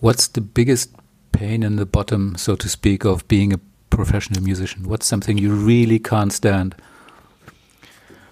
What's 0.01 0.29
the 0.29 0.40
biggest 0.40 0.90
pain 1.38 1.62
in 1.62 1.77
the 1.77 1.87
bottom, 1.87 2.35
so 2.37 2.57
to 2.57 2.68
speak, 2.68 3.05
of 3.05 3.27
being 3.29 3.53
a 3.53 3.61
professional 3.90 4.42
musician? 4.42 4.88
What's 4.88 5.07
something 5.07 5.38
you 5.38 5.55
really 5.55 6.01
can't 6.01 6.33
stand? 6.33 6.74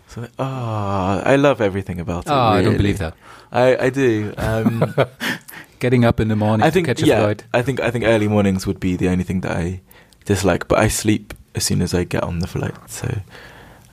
So, 0.08 0.26
ah, 0.38 1.22
I 1.22 1.36
love 1.36 1.60
everything 1.60 2.00
about 2.00 2.26
it. 2.26 2.30
Oh, 2.30 2.58
I 2.58 2.62
don't 2.62 2.76
believe 2.76 2.98
that. 2.98 3.14
I 3.52 3.76
I 3.86 3.90
do. 3.90 4.34
Um, 4.36 4.94
Getting 5.78 6.04
up 6.06 6.20
in 6.20 6.28
the 6.28 6.36
morning 6.36 6.66
I 6.66 6.70
think 6.70 6.86
to 6.86 6.94
catch 6.94 7.02
a 7.02 7.06
yeah. 7.06 7.20
flight. 7.20 7.44
I 7.52 7.62
think 7.62 7.80
I 7.80 7.90
think 7.90 8.04
early 8.04 8.28
mornings 8.28 8.66
would 8.66 8.80
be 8.80 8.96
the 8.96 9.08
only 9.08 9.24
thing 9.24 9.42
that 9.42 9.52
I 9.56 9.82
dislike. 10.24 10.68
But 10.68 10.78
I 10.78 10.88
sleep 10.88 11.34
as 11.54 11.64
soon 11.64 11.82
as 11.82 11.94
I 11.94 12.04
get 12.04 12.22
on 12.24 12.40
the 12.40 12.46
flight, 12.46 12.74
so 12.88 13.08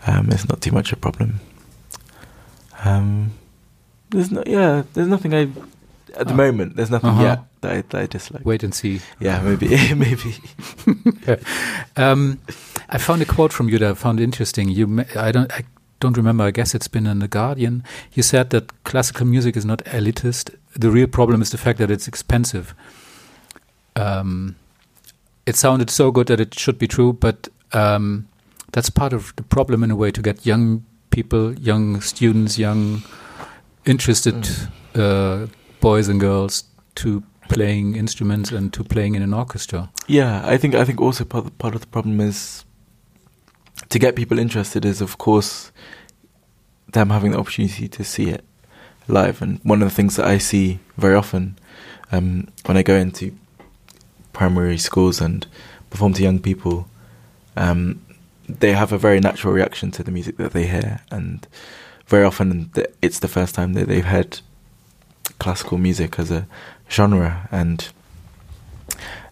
um, 0.07 0.29
it's 0.31 0.47
not 0.47 0.61
too 0.61 0.71
much 0.71 0.93
a 0.93 0.95
problem. 0.95 1.39
Um, 2.85 3.33
there's 4.09 4.31
no 4.31 4.43
yeah. 4.47 4.83
There's 4.93 5.09
nothing 5.09 5.33
I 5.35 5.49
at 6.17 6.27
the 6.27 6.33
Oh. 6.33 6.37
moment. 6.37 6.75
There's 6.75 6.89
nothing 6.91 7.09
Uh-huh. 7.11 7.23
yet 7.23 7.39
that 7.61 7.71
I, 7.71 7.81
that 7.89 8.01
I 8.01 8.05
dislike. 8.07 8.45
Wait 8.45 8.63
and 8.63 8.73
see. 8.73 9.01
Yeah, 9.19 9.41
maybe 9.41 9.67
maybe. 9.95 10.35
Um, 11.95 12.39
I 12.89 12.97
found 12.97 13.21
a 13.21 13.25
quote 13.25 13.53
from 13.53 13.69
you 13.69 13.79
that 13.79 13.91
I 13.91 13.93
found 13.93 14.19
interesting. 14.19 14.69
You, 14.69 15.05
I 15.15 15.31
don't, 15.31 15.51
I 15.53 15.63
don't 15.99 16.17
remember. 16.17 16.43
I 16.43 16.51
guess 16.51 16.75
it's 16.75 16.87
been 16.87 17.07
in 17.07 17.19
the 17.19 17.27
Guardian. 17.27 17.83
You 18.13 18.23
said 18.23 18.49
that 18.49 18.83
classical 18.83 19.25
music 19.25 19.55
is 19.57 19.65
not 19.65 19.83
elitist. 19.85 20.55
The 20.75 20.89
real 20.89 21.07
problem 21.07 21.41
is 21.41 21.49
the 21.51 21.57
fact 21.57 21.79
that 21.79 21.89
it's 21.91 22.07
expensive. 22.07 22.73
Um, 23.95 24.55
it 25.45 25.55
sounded 25.55 25.89
so 25.89 26.11
good 26.11 26.27
that 26.27 26.39
it 26.39 26.57
should 26.59 26.77
be 26.79 26.87
true, 26.87 27.13
but 27.13 27.47
um, 27.73 28.27
that's 28.71 28.89
part 28.89 29.13
of 29.13 29.33
the 29.35 29.43
problem 29.43 29.83
in 29.83 29.91
a 29.91 29.95
way 29.95 30.11
to 30.11 30.21
get 30.21 30.45
young 30.45 30.83
people, 31.11 31.53
young 31.53 32.01
students, 32.01 32.57
young 32.57 33.03
interested 33.85 34.47
uh, 34.95 35.45
boys 35.83 36.07
and 36.07 36.19
girls 36.21 36.63
to 36.95 37.21
playing 37.49 37.97
instruments 37.97 38.51
and 38.51 38.71
to 38.71 38.85
playing 38.85 39.15
in 39.15 39.21
an 39.21 39.33
orchestra. 39.33 39.91
Yeah, 40.07 40.41
I 40.45 40.57
think 40.57 40.75
I 40.75 40.85
think 40.85 41.01
also 41.01 41.25
part 41.25 41.45
of, 41.45 41.57
part 41.57 41.75
of 41.75 41.81
the 41.81 41.87
problem 41.87 42.21
is 42.21 42.63
to 43.89 43.99
get 43.99 44.15
people 44.15 44.39
interested 44.39 44.85
is 44.85 45.01
of 45.01 45.17
course 45.17 45.73
them 46.93 47.09
having 47.09 47.31
the 47.31 47.37
opportunity 47.37 47.89
to 47.89 48.03
see 48.03 48.29
it 48.29 48.45
live. 49.09 49.41
And 49.41 49.59
one 49.63 49.81
of 49.81 49.89
the 49.89 49.95
things 49.95 50.15
that 50.15 50.25
I 50.25 50.37
see 50.37 50.79
very 50.95 51.15
often 51.15 51.57
um, 52.13 52.47
when 52.65 52.77
I 52.77 52.83
go 52.83 52.95
into 52.95 53.35
primary 54.31 54.77
schools 54.77 55.19
and 55.19 55.45
perform 55.89 56.13
to 56.13 56.23
young 56.23 56.39
people, 56.39 56.87
um, 57.57 57.99
they 58.47 58.71
have 58.71 58.93
a 58.93 58.97
very 58.97 59.19
natural 59.19 59.53
reaction 59.53 59.91
to 59.91 60.03
the 60.03 60.11
music 60.11 60.37
that 60.37 60.53
they 60.53 60.65
hear, 60.67 61.01
and 61.11 61.45
very 62.07 62.23
often 62.23 62.71
it's 63.01 63.19
the 63.19 63.27
first 63.27 63.55
time 63.55 63.73
that 63.73 63.87
they've 63.87 64.05
heard 64.05 64.39
classical 65.43 65.77
music 65.77 66.17
as 66.17 66.31
a 66.31 66.47
genre 66.89 67.49
and 67.51 67.89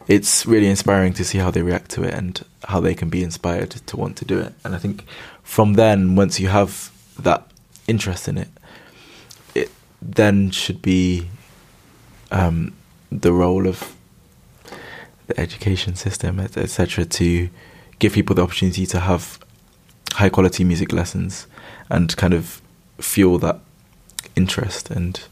it's 0.07 0.45
really 0.45 0.67
inspiring 0.67 1.13
to 1.13 1.23
see 1.23 1.37
how 1.37 1.49
they 1.49 1.61
react 1.61 1.89
to 1.91 2.03
it 2.03 2.13
and 2.13 2.43
how 2.65 2.81
they 2.81 2.93
can 2.93 3.09
be 3.09 3.23
inspired 3.23 3.71
to 3.71 3.95
want 3.95 4.17
to 4.17 4.25
do 4.25 4.37
it. 4.39 4.53
And 4.65 4.75
I 4.75 4.77
think 4.77 5.05
from 5.41 5.75
then, 5.75 6.15
once 6.15 6.37
you 6.37 6.49
have 6.49 6.91
that 7.17 7.47
interest 7.87 8.27
in 8.27 8.37
it, 8.37 8.49
it 9.55 9.71
then 10.01 10.51
should 10.51 10.81
be 10.81 11.29
um, 12.29 12.73
the 13.09 13.31
role 13.31 13.67
of 13.67 13.95
the 15.27 15.39
education 15.39 15.95
system, 15.95 16.41
etc., 16.41 17.05
to 17.05 17.49
give 17.99 18.11
people 18.11 18.35
the 18.35 18.41
opportunity 18.41 18.85
to 18.87 18.99
have 18.99 19.39
high 20.13 20.29
quality 20.29 20.65
music 20.65 20.91
lessons 20.91 21.47
and 21.89 22.17
kind 22.17 22.33
of 22.33 22.61
fuel 22.99 23.37
that 23.37 23.59
interest 24.35 24.89
and 24.89 25.23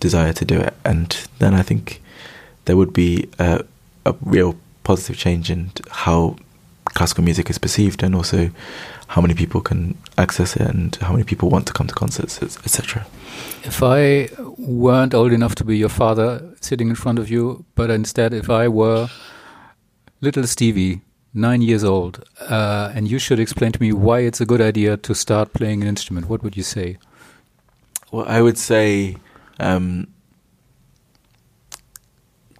desire 0.00 0.32
to 0.32 0.44
do 0.44 0.58
it. 0.58 0.74
And 0.84 1.26
then 1.38 1.54
I 1.54 1.62
think 1.62 2.02
there 2.64 2.76
would 2.76 2.92
be 2.92 3.28
a, 3.38 3.64
a 4.04 4.14
real 4.22 4.56
positive 4.84 5.16
change 5.16 5.50
in 5.50 5.70
how 5.90 6.36
classical 6.84 7.24
music 7.24 7.50
is 7.50 7.58
perceived 7.58 8.02
and 8.02 8.14
also 8.14 8.50
how 9.08 9.20
many 9.20 9.34
people 9.34 9.60
can 9.60 9.96
access 10.18 10.56
it 10.56 10.62
and 10.62 10.96
how 10.96 11.12
many 11.12 11.24
people 11.24 11.48
want 11.48 11.66
to 11.66 11.72
come 11.72 11.86
to 11.86 11.94
concerts, 11.94 12.42
etc. 12.42 13.06
If 13.62 13.82
I 13.82 14.28
weren't 14.56 15.14
old 15.14 15.32
enough 15.32 15.54
to 15.56 15.64
be 15.64 15.76
your 15.76 15.88
father 15.88 16.54
sitting 16.60 16.88
in 16.88 16.94
front 16.94 17.18
of 17.18 17.30
you, 17.30 17.64
but 17.74 17.90
instead 17.90 18.32
if 18.32 18.50
I 18.50 18.68
were 18.68 19.08
little 20.20 20.46
Stevie, 20.46 21.02
nine 21.34 21.62
years 21.62 21.84
old, 21.84 22.24
uh, 22.40 22.92
and 22.94 23.08
you 23.08 23.18
should 23.18 23.38
explain 23.38 23.72
to 23.72 23.80
me 23.80 23.92
why 23.92 24.20
it's 24.20 24.40
a 24.40 24.46
good 24.46 24.60
idea 24.60 24.96
to 24.96 25.14
start 25.14 25.52
playing 25.52 25.82
an 25.82 25.88
instrument, 25.88 26.28
what 26.28 26.42
would 26.42 26.56
you 26.56 26.62
say? 26.62 26.96
Well, 28.10 28.26
I 28.26 28.40
would 28.40 28.58
say 28.58 29.16
um, 29.58 30.06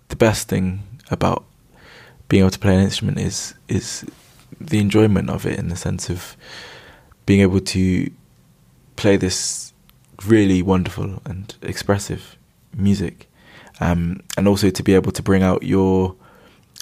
the 0.09 0.17
best 0.17 0.49
thing 0.49 0.83
about 1.11 1.45
being 2.29 2.43
able 2.43 2.51
to 2.51 2.59
play 2.59 2.75
an 2.75 2.83
instrument 2.83 3.19
is 3.19 3.55
is 3.69 4.05
the 4.61 4.79
enjoyment 4.79 5.31
of 5.31 5.47
it 5.47 5.59
in 5.59 5.69
the 5.69 5.77
sense 5.77 6.09
of 6.09 6.37
being 7.27 7.41
able 7.41 7.61
to 7.61 8.11
play 8.97 9.17
this 9.17 9.73
really 10.25 10.63
wonderful 10.63 11.21
and 11.27 11.55
expressive 11.63 12.37
music, 12.75 13.29
um, 13.81 14.21
and 14.37 14.49
also 14.49 14.71
to 14.71 14.83
be 14.83 14.95
able 14.95 15.13
to 15.13 15.23
bring 15.23 15.43
out 15.43 15.63
your 15.63 16.15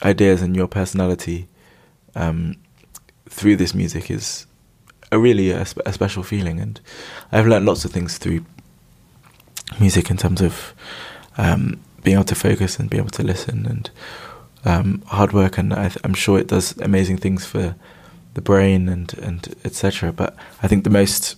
ideas 0.03 0.43
and 0.43 0.55
your 0.55 0.69
personality 0.69 1.49
um, 2.15 2.57
through 3.29 3.57
this 3.57 3.75
music 3.75 4.11
is 4.11 4.47
a 5.11 5.19
really 5.19 5.51
a, 5.51 5.65
sp- 5.67 5.87
a 5.87 5.93
special 5.93 6.23
feeling. 6.23 6.61
And 6.61 6.81
I've 7.33 7.47
learned 7.47 7.67
lots 7.67 7.85
of 7.85 7.91
things 7.91 8.19
through 8.19 8.45
music 9.81 10.11
in 10.11 10.17
terms 10.17 10.41
of 10.41 10.75
um, 11.37 11.81
being 12.03 12.17
able 12.17 12.25
to 12.25 12.35
focus 12.35 12.79
and 12.79 12.91
be 12.91 12.99
able 12.99 13.11
to 13.11 13.23
listen 13.23 13.67
and 13.67 13.91
um, 14.65 15.03
hard 15.07 15.33
work, 15.33 15.59
and 15.59 15.73
I 15.75 15.91
I'm 16.05 16.15
sure 16.15 16.39
it 16.39 16.49
does 16.49 16.77
amazing 16.79 17.19
things 17.19 17.45
for 17.45 17.75
the 18.35 18.41
brain 18.41 18.89
and 18.89 19.13
and 19.19 19.55
etc. 19.65 20.13
But 20.13 20.37
I 20.63 20.69
think 20.69 20.85
the 20.85 20.91
most 20.91 21.37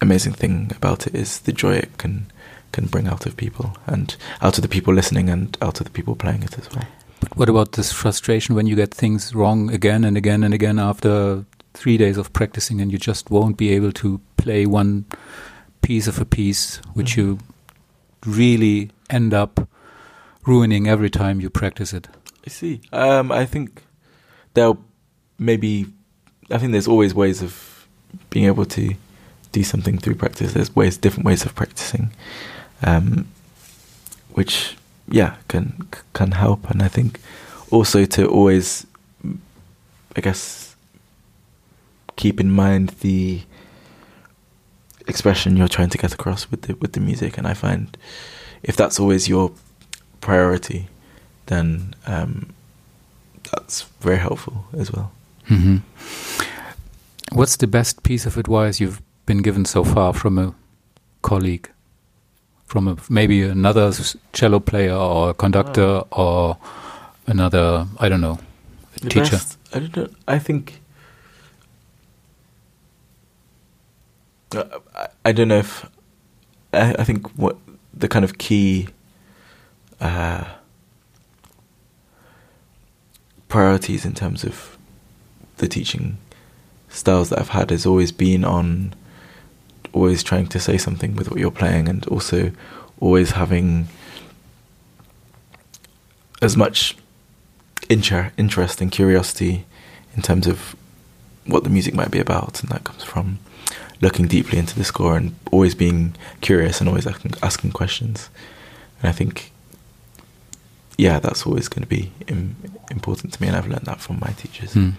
amazing 0.00 0.32
thing 0.32 0.72
about 0.76 1.06
it 1.06 1.14
is 1.14 1.40
the 1.40 1.52
joy 1.52 1.74
it 1.74 1.98
can 1.98 2.26
can 2.72 2.86
bring 2.86 3.06
out 3.06 3.26
of 3.26 3.36
people 3.36 3.76
and 3.86 4.16
out 4.42 4.58
of 4.58 4.62
the 4.62 4.68
people 4.68 4.92
listening 4.92 5.28
and 5.28 5.56
out 5.62 5.80
of 5.80 5.84
the 5.84 5.92
people 5.92 6.16
playing 6.16 6.42
it 6.42 6.58
as 6.58 6.68
well. 6.74 6.86
But 7.20 7.36
what 7.36 7.48
about 7.48 7.72
this 7.72 7.92
frustration 7.92 8.54
when 8.54 8.66
you 8.66 8.76
get 8.76 8.92
things 8.92 9.34
wrong 9.34 9.70
again 9.70 10.04
and 10.04 10.16
again 10.16 10.42
and 10.42 10.52
again 10.52 10.78
after 10.78 11.44
three 11.72 11.96
days 11.96 12.16
of 12.16 12.32
practicing 12.32 12.80
and 12.80 12.90
you 12.90 12.98
just 12.98 13.30
won't 13.30 13.56
be 13.56 13.70
able 13.70 13.92
to 13.92 14.20
play 14.36 14.66
one 14.66 15.04
piece 15.86 16.08
of 16.08 16.18
a 16.20 16.24
piece, 16.24 16.80
which 16.94 17.12
Mhm. 17.14 17.16
you 17.18 17.38
really 18.26 18.90
end 19.10 19.34
up 19.34 19.68
ruining 20.46 20.86
every 20.88 21.10
time 21.10 21.40
you 21.42 21.50
practice 21.50 21.92
it? 21.96 22.08
I 22.46 22.50
see. 22.50 22.80
Um, 22.92 23.30
I 23.32 23.44
think 23.46 23.82
there'll 24.54 24.78
maybe. 25.38 25.86
I 26.50 26.58
think 26.58 26.72
there's 26.72 26.88
always 26.88 27.14
ways 27.14 27.42
of 27.42 27.86
being 28.30 28.46
able 28.46 28.66
to 28.66 28.94
do 29.52 29.62
something 29.64 29.98
through 29.98 30.16
practice. 30.16 30.52
There's 30.52 30.74
ways, 30.76 30.96
different 30.98 31.26
ways 31.26 31.44
of 31.46 31.54
practicing. 31.54 32.10
um, 32.82 33.26
which 34.34 34.76
yeah 35.08 35.36
can 35.48 35.86
can 36.12 36.32
help. 36.32 36.68
And 36.70 36.82
I 36.82 36.88
think 36.88 37.18
also 37.70 38.04
to 38.04 38.26
always, 38.28 38.86
I 40.16 40.20
guess, 40.20 40.74
keep 42.16 42.40
in 42.40 42.50
mind 42.50 42.88
the 43.00 43.42
expression 45.06 45.56
you're 45.56 45.68
trying 45.68 45.90
to 45.90 45.98
get 45.98 46.14
across 46.14 46.50
with 46.50 46.62
the 46.62 46.74
with 46.76 46.92
the 46.92 47.00
music. 47.00 47.38
And 47.38 47.46
I 47.46 47.54
find 47.54 47.96
if 48.62 48.76
that's 48.76 48.98
always 48.98 49.28
your 49.28 49.52
priority, 50.20 50.88
then 51.46 51.94
um, 52.06 52.54
that's 53.52 53.82
very 54.00 54.18
helpful 54.18 54.64
as 54.78 54.90
well. 54.92 55.12
Mm-hmm. 55.48 55.78
What's 57.36 57.56
the 57.56 57.66
best 57.66 58.02
piece 58.02 58.26
of 58.26 58.36
advice 58.36 58.80
you've 58.80 59.02
been 59.26 59.42
given 59.42 59.64
so 59.64 59.84
far 59.84 60.12
from 60.12 60.38
a 60.38 60.54
colleague, 61.22 61.70
from 62.66 62.88
a, 62.88 62.96
maybe 63.08 63.42
another 63.42 63.92
cello 64.32 64.60
player 64.60 64.94
or 64.94 65.30
a 65.30 65.34
conductor 65.34 66.02
or 66.12 66.56
another, 67.26 67.86
I 67.98 68.08
don't 68.08 68.20
know, 68.20 68.38
teacher? 69.08 69.32
Best, 69.32 69.58
I 69.72 69.80
don't 69.80 69.96
know. 69.96 70.08
I 70.28 70.38
think. 70.38 70.80
Uh, 74.43 74.43
I, 74.54 75.08
I 75.26 75.32
don't 75.32 75.48
know 75.48 75.58
if. 75.58 75.88
I, 76.72 76.94
I 76.98 77.04
think 77.04 77.28
what 77.36 77.56
the 77.92 78.08
kind 78.08 78.24
of 78.24 78.38
key 78.38 78.88
uh, 80.00 80.44
priorities 83.48 84.04
in 84.04 84.14
terms 84.14 84.44
of 84.44 84.76
the 85.58 85.68
teaching 85.68 86.18
styles 86.88 87.30
that 87.30 87.38
I've 87.38 87.50
had 87.50 87.70
has 87.70 87.86
always 87.86 88.12
been 88.12 88.44
on 88.44 88.94
always 89.92 90.22
trying 90.22 90.48
to 90.48 90.58
say 90.58 90.76
something 90.76 91.14
with 91.14 91.30
what 91.30 91.38
you're 91.38 91.50
playing 91.50 91.88
and 91.88 92.04
also 92.08 92.50
always 93.00 93.32
having 93.32 93.86
as 96.42 96.56
much 96.56 96.96
inter- 97.88 98.32
interest 98.36 98.80
and 98.80 98.90
curiosity 98.90 99.64
in 100.16 100.22
terms 100.22 100.46
of 100.46 100.74
what 101.46 101.64
the 101.64 101.70
music 101.70 101.94
might 101.94 102.10
be 102.10 102.18
about 102.18 102.60
and 102.60 102.70
that 102.70 102.82
comes 102.84 103.04
from 103.04 103.38
looking 104.04 104.26
deeply 104.26 104.58
into 104.58 104.74
the 104.80 104.84
score 104.84 105.16
and 105.16 105.34
always 105.50 105.74
being 105.74 106.14
curious 106.40 106.80
and 106.80 106.88
always 106.88 107.06
asking, 107.06 107.32
asking 107.42 107.72
questions 107.72 108.30
and 109.00 109.08
I 109.08 109.12
think 109.12 109.50
yeah 110.96 111.18
that's 111.18 111.46
always 111.46 111.68
going 111.68 111.82
to 111.82 111.88
be 111.88 112.12
Im- 112.28 112.56
important 112.90 113.32
to 113.32 113.42
me 113.42 113.48
and 113.48 113.56
I've 113.56 113.66
learned 113.66 113.86
that 113.86 114.00
from 114.00 114.20
my 114.20 114.32
teachers 114.42 114.74
hmm. 114.74 114.90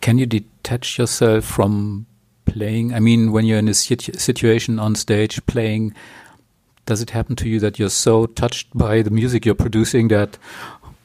can 0.00 0.18
you 0.18 0.26
detach 0.26 0.98
yourself 0.98 1.44
from 1.44 2.06
playing? 2.44 2.94
I 2.94 3.00
mean, 3.00 3.32
when 3.32 3.44
you're 3.46 3.58
in 3.58 3.68
a 3.68 3.74
situ 3.74 4.12
situation 4.12 4.78
on 4.78 4.94
stage 4.94 5.44
playing, 5.46 5.94
does 6.86 7.00
it 7.02 7.10
happen 7.10 7.36
to 7.36 7.48
you 7.48 7.60
that 7.60 7.78
you're 7.78 7.90
so 7.90 8.26
touched 8.26 8.68
by 8.76 9.02
the 9.02 9.10
music 9.10 9.44
you're 9.44 9.54
producing 9.54 10.08
that 10.08 10.38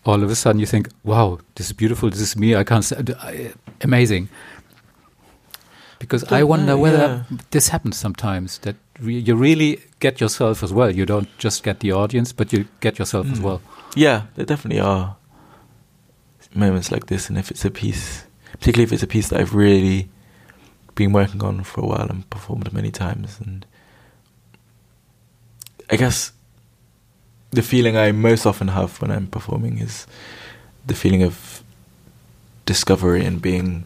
all 0.06 0.24
of 0.24 0.30
a 0.30 0.36
sudden 0.36 0.60
you 0.60 0.66
think, 0.66 0.90
"Wow, 1.04 1.40
this 1.56 1.68
is 1.68 1.74
beautiful. 1.74 2.10
This 2.10 2.22
is 2.22 2.36
me. 2.36 2.56
I 2.56 2.64
can't. 2.64 2.86
Say, 2.86 3.54
amazing." 3.82 4.30
Because 6.00 6.24
I 6.32 6.44
wonder 6.44 6.78
whether 6.78 7.26
yeah. 7.30 7.38
this 7.52 7.70
happens 7.70 7.98
sometimes 7.98 8.60
that 8.60 8.78
re 9.00 9.20
you 9.20 9.36
really 9.36 9.82
get 10.00 10.22
yourself 10.22 10.64
as 10.64 10.74
well. 10.74 10.90
You 10.90 11.06
don't 11.06 11.28
just 11.38 11.62
get 11.64 11.82
the 11.82 11.92
audience, 11.92 12.32
but 12.32 12.54
you 12.54 12.68
get 12.80 12.98
yourself 12.98 13.28
mm. 13.28 13.34
as 13.34 13.38
hmm. 13.40 13.44
well. 13.44 13.62
Yeah, 13.96 14.24
there 14.36 14.46
definitely 14.46 14.80
are 14.80 15.18
moments 16.56 16.92
like 16.92 17.08
this, 17.08 17.30
and 17.30 17.38
if 17.38 17.52
it's 17.52 17.66
a 17.66 17.72
piece, 17.72 18.26
particularly 18.54 18.84
if 18.84 18.94
it's 18.94 19.04
a 19.04 19.08
piece 19.08 19.30
that 19.30 19.40
I've 19.40 19.54
really 19.54 20.10
been 20.96 21.12
working 21.14 21.44
on 21.44 21.64
for 21.64 21.82
a 21.82 21.86
while 21.86 22.08
and 22.10 22.30
performed 22.30 22.74
many 22.74 22.92
times. 22.92 23.40
And 23.40 23.66
I 25.90 25.96
guess 25.96 26.34
the 27.52 27.62
feeling 27.62 27.98
I 27.98 28.12
most 28.12 28.46
often 28.46 28.70
have 28.70 29.02
when 29.02 29.12
I'm 29.12 29.28
performing 29.28 29.78
is 29.80 30.06
the 30.86 30.94
feeling 30.94 31.24
of 31.24 31.64
discovery 32.66 33.26
and 33.26 33.42
being 33.42 33.86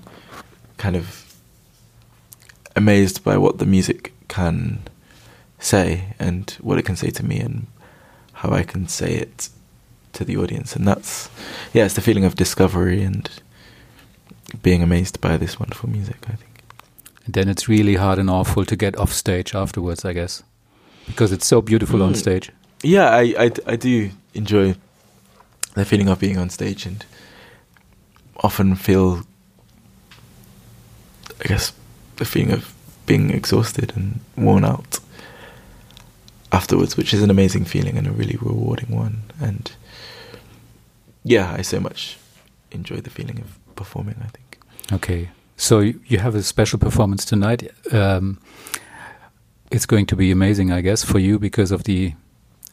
kind 0.78 0.95
of 0.95 1.22
amazed 2.75 3.23
by 3.23 3.38
what 3.38 3.57
the 3.57 3.65
music 3.65 4.13
can 4.27 4.79
say 5.59 6.15
and 6.19 6.51
what 6.62 6.77
it 6.77 6.83
can 6.83 6.95
say 6.95 7.09
to 7.09 7.25
me 7.25 7.39
and 7.39 7.67
how 8.33 8.51
I 8.51 8.63
can 8.63 8.88
say 8.88 9.13
it 9.15 9.49
to 10.13 10.25
the 10.25 10.38
audience. 10.38 10.75
And 10.75 10.88
that's, 10.88 11.29
yeah, 11.73 11.86
it's 11.86 11.95
the 11.95 12.01
feeling 12.01 12.25
of 12.25 12.36
discovery 12.36 13.03
and 13.03 13.29
being 14.62 14.83
amazed 14.83 15.21
by 15.21 15.38
this 15.38 15.59
wonderful 15.59 15.89
music, 15.89 16.17
I 16.27 16.36
think. 16.36 16.63
And 17.25 17.33
then 17.33 17.49
it's 17.49 17.69
really 17.69 17.95
hard 17.95 18.19
and 18.19 18.29
awful 18.29 18.65
to 18.65 18.75
get 18.75 18.97
off 18.97 19.13
stage 19.13 19.55
afterwards, 19.55 20.03
I 20.03 20.13
guess, 20.13 20.43
because 21.05 21.31
it's 21.31 21.47
so 21.47 21.62
beautiful 21.62 21.99
mm. 21.99 22.07
on 22.07 22.15
stage. 22.15 22.51
Yeah, 22.83 23.09
I, 23.09 23.33
I, 23.39 23.51
I 23.65 23.75
do 23.77 24.12
enjoy 24.33 24.75
the 25.73 25.86
feeling 25.86 26.09
of 26.09 26.19
being 26.19 26.38
on 26.38 26.49
stage 26.49 26.86
and 26.86 27.05
often 28.38 28.75
feel, 28.75 29.21
I 31.39 31.47
guess, 31.47 31.71
the 32.17 32.26
feeling 32.26 32.52
of 32.52 32.73
being 33.06 33.32
exhausted 33.32 33.93
and 33.95 34.19
worn 34.38 34.63
out 34.65 34.99
afterwards, 36.52 36.95
which 36.95 37.13
is 37.13 37.21
an 37.21 37.30
amazing 37.30 37.65
feeling 37.65 37.97
and 37.97 38.08
a 38.08 38.12
really 38.12 38.38
rewarding 38.41 38.95
one. 38.95 39.23
And 39.41 39.71
yeah, 41.23 41.54
I 41.58 41.62
so 41.63 41.80
much 41.80 42.17
enjoy 42.71 42.97
the 42.97 43.10
feeling 43.10 43.39
of 43.39 43.76
performing, 43.76 44.15
I 44.21 44.28
think. 44.28 44.60
Okay. 44.91 45.30
So 45.58 45.80
you 45.80 46.19
have 46.19 46.36
a 46.36 46.43
special 46.43 46.80
performance 46.80 47.26
tonight. 47.26 47.71
Um, 47.91 48.39
it's 49.71 49.86
going 49.86 50.06
to 50.08 50.15
be 50.15 50.32
amazing, 50.32 50.71
I 50.71 50.82
guess, 50.82 51.04
for 51.04 51.19
you 51.19 51.39
because 51.39 51.71
of 51.71 51.84
the 51.84 52.13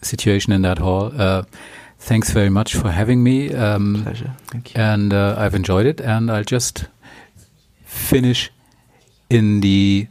situation 0.02 0.52
in 0.52 0.62
that 0.62 0.78
hall. 0.78 1.12
Uh, 1.16 1.44
thanks 1.98 2.30
very 2.30 2.50
much 2.50 2.74
for 2.74 2.90
having 2.90 3.22
me. 3.22 3.54
Um, 3.54 4.02
Pleasure. 4.02 4.34
Thank 4.48 4.74
you. 4.74 4.80
And 4.80 5.12
uh, 5.12 5.36
I've 5.38 5.54
enjoyed 5.54 5.86
it. 5.86 6.00
And 6.00 6.30
I'll 6.30 6.44
just 6.44 6.86
finish 7.84 8.50
in 9.30 9.62
the 9.62 10.08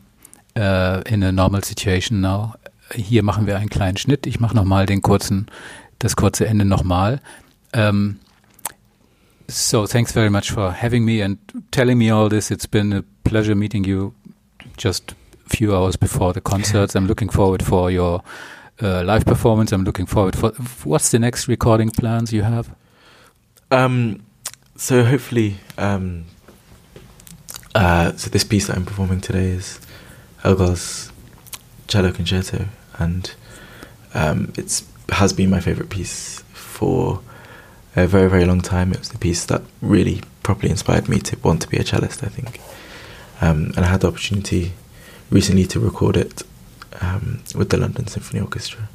uh, 0.58 1.01
in 1.05 1.21
a 1.21 1.32
normal 1.32 1.63
situation 1.63 2.21
now. 2.21 2.55
Hier 2.91 3.21
machen 3.21 3.45
wir 3.45 3.58
einen 3.58 3.69
kleinen 3.69 3.97
Schnitt. 3.97 4.25
Ich 4.25 4.39
mache 4.39 4.55
nochmal 4.55 4.88
den 4.88 5.03
kurzen, 5.03 5.45
das 5.99 6.15
kurze 6.15 6.47
Ende 6.47 6.65
nochmal. 6.65 7.21
Um, 7.75 8.17
So 9.49 9.88
thanks 9.88 10.12
very 10.12 10.29
much 10.29 10.51
for 10.51 10.71
having 10.71 11.03
me 11.03 11.23
and 11.23 11.39
telling 11.71 11.97
me 11.97 12.12
all 12.12 12.29
this. 12.29 12.51
It's 12.51 12.67
been 12.67 12.93
a 12.93 13.03
pleasure 13.23 13.55
meeting 13.55 13.84
you 13.84 14.13
just 14.77 15.15
a 15.45 15.49
few 15.49 15.75
hours 15.75 15.97
before 15.97 16.34
the 16.34 16.41
concerts. 16.41 16.95
I'm 16.95 17.08
looking 17.08 17.32
forward 17.32 17.63
for 17.63 17.89
your 17.89 18.21
uh, 18.79 19.03
live 19.03 19.25
performance. 19.25 19.71
I'm 19.71 19.84
looking 19.84 20.05
forward 20.05 20.36
for 20.36 20.51
what's 20.84 21.10
the 21.10 21.17
next 21.17 21.47
recording 21.47 21.89
plans 21.89 22.32
you 22.32 22.43
have? 22.43 22.69
Um, 23.71 24.21
so 24.75 25.03
hopefully, 25.03 25.55
um, 25.79 26.25
uh, 27.75 28.13
so 28.13 28.29
this 28.29 28.43
piece 28.43 28.67
that 28.67 28.75
I'm 28.77 28.86
performing 28.86 29.21
today 29.21 29.49
is 29.49 29.79
Elgar's 30.43 31.12
cello 31.88 32.12
concerto, 32.12 32.65
and 32.97 33.34
um, 34.13 34.53
it's 34.58 34.86
has 35.12 35.34
been 35.34 35.49
my 35.49 35.60
favorite 35.60 35.89
piece 35.89 36.39
for 36.53 37.21
a 37.95 38.08
very, 38.08 38.29
very 38.29 38.45
long 38.45 38.62
time. 38.62 38.91
It 38.91 38.99
was 38.99 39.10
the 39.10 39.17
piece 39.17 39.45
that 39.45 39.62
really 39.82 40.21
properly 40.43 40.69
inspired 40.69 41.10
me 41.10 41.19
to 41.19 41.38
want 41.43 41.62
to 41.63 41.67
be 41.67 41.77
a 41.77 41.84
cellist, 41.84 42.23
I 42.23 42.27
think. 42.27 42.60
Um, 43.41 43.71
and 43.75 43.79
I 43.79 43.88
had 43.88 44.01
the 44.01 44.08
opportunity 44.08 44.73
recently 45.29 45.65
to 45.65 45.79
record 45.79 46.17
it 46.17 46.43
um, 47.01 47.41
with 47.55 47.69
the 47.69 47.77
London 47.77 48.08
Symphony 48.08 48.41
Orchestra. 48.41 48.88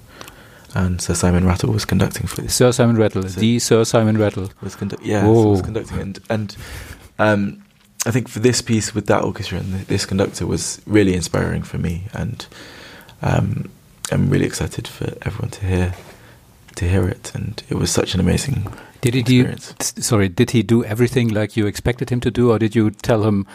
And 0.74 1.00
Sir 1.00 1.14
Simon 1.14 1.46
Rattle 1.46 1.72
was 1.72 1.84
conducting 1.84 2.26
for 2.26 2.40
this. 2.40 2.54
Sir 2.54 2.72
Simon 2.72 2.96
Rattle, 2.96 3.22
so 3.22 3.40
the 3.40 3.58
Sir 3.60 3.84
Simon 3.84 4.18
Rattle. 4.18 4.50
Was 4.60 4.74
condu- 4.74 4.98
yeah, 5.02 5.22
so 5.22 5.50
was 5.50 5.62
conducting. 5.62 6.00
And, 6.00 6.18
and 6.28 6.56
um, 7.18 7.63
I 8.06 8.10
think 8.10 8.28
for 8.28 8.38
this 8.38 8.60
piece 8.60 8.94
with 8.94 9.06
that 9.06 9.24
orchestra 9.24 9.58
and 9.58 9.72
this 9.86 10.04
conductor 10.04 10.46
was 10.46 10.80
really 10.86 11.14
inspiring 11.14 11.62
for 11.62 11.78
me. 11.78 12.04
And 12.12 12.46
um, 13.22 13.70
I'm 14.12 14.28
really 14.28 14.44
excited 14.44 14.86
for 14.86 15.06
everyone 15.22 15.50
to 15.50 15.66
hear 15.66 15.94
to 16.76 16.88
hear 16.88 17.06
it, 17.08 17.32
and 17.34 17.62
it 17.68 17.76
was 17.76 17.90
such 17.90 18.14
an 18.14 18.20
amazing. 18.20 18.66
Did 19.00 19.14
he 19.14 19.20
experience. 19.20 19.92
do? 19.92 20.02
Sorry, 20.02 20.28
did 20.28 20.50
he 20.50 20.62
do 20.62 20.84
everything 20.84 21.28
like 21.28 21.56
you 21.56 21.66
expected 21.66 22.10
him 22.10 22.20
to 22.20 22.30
do, 22.30 22.50
or 22.50 22.58
did 22.58 22.74
you 22.74 22.90
tell 22.90 23.24
him? 23.24 23.46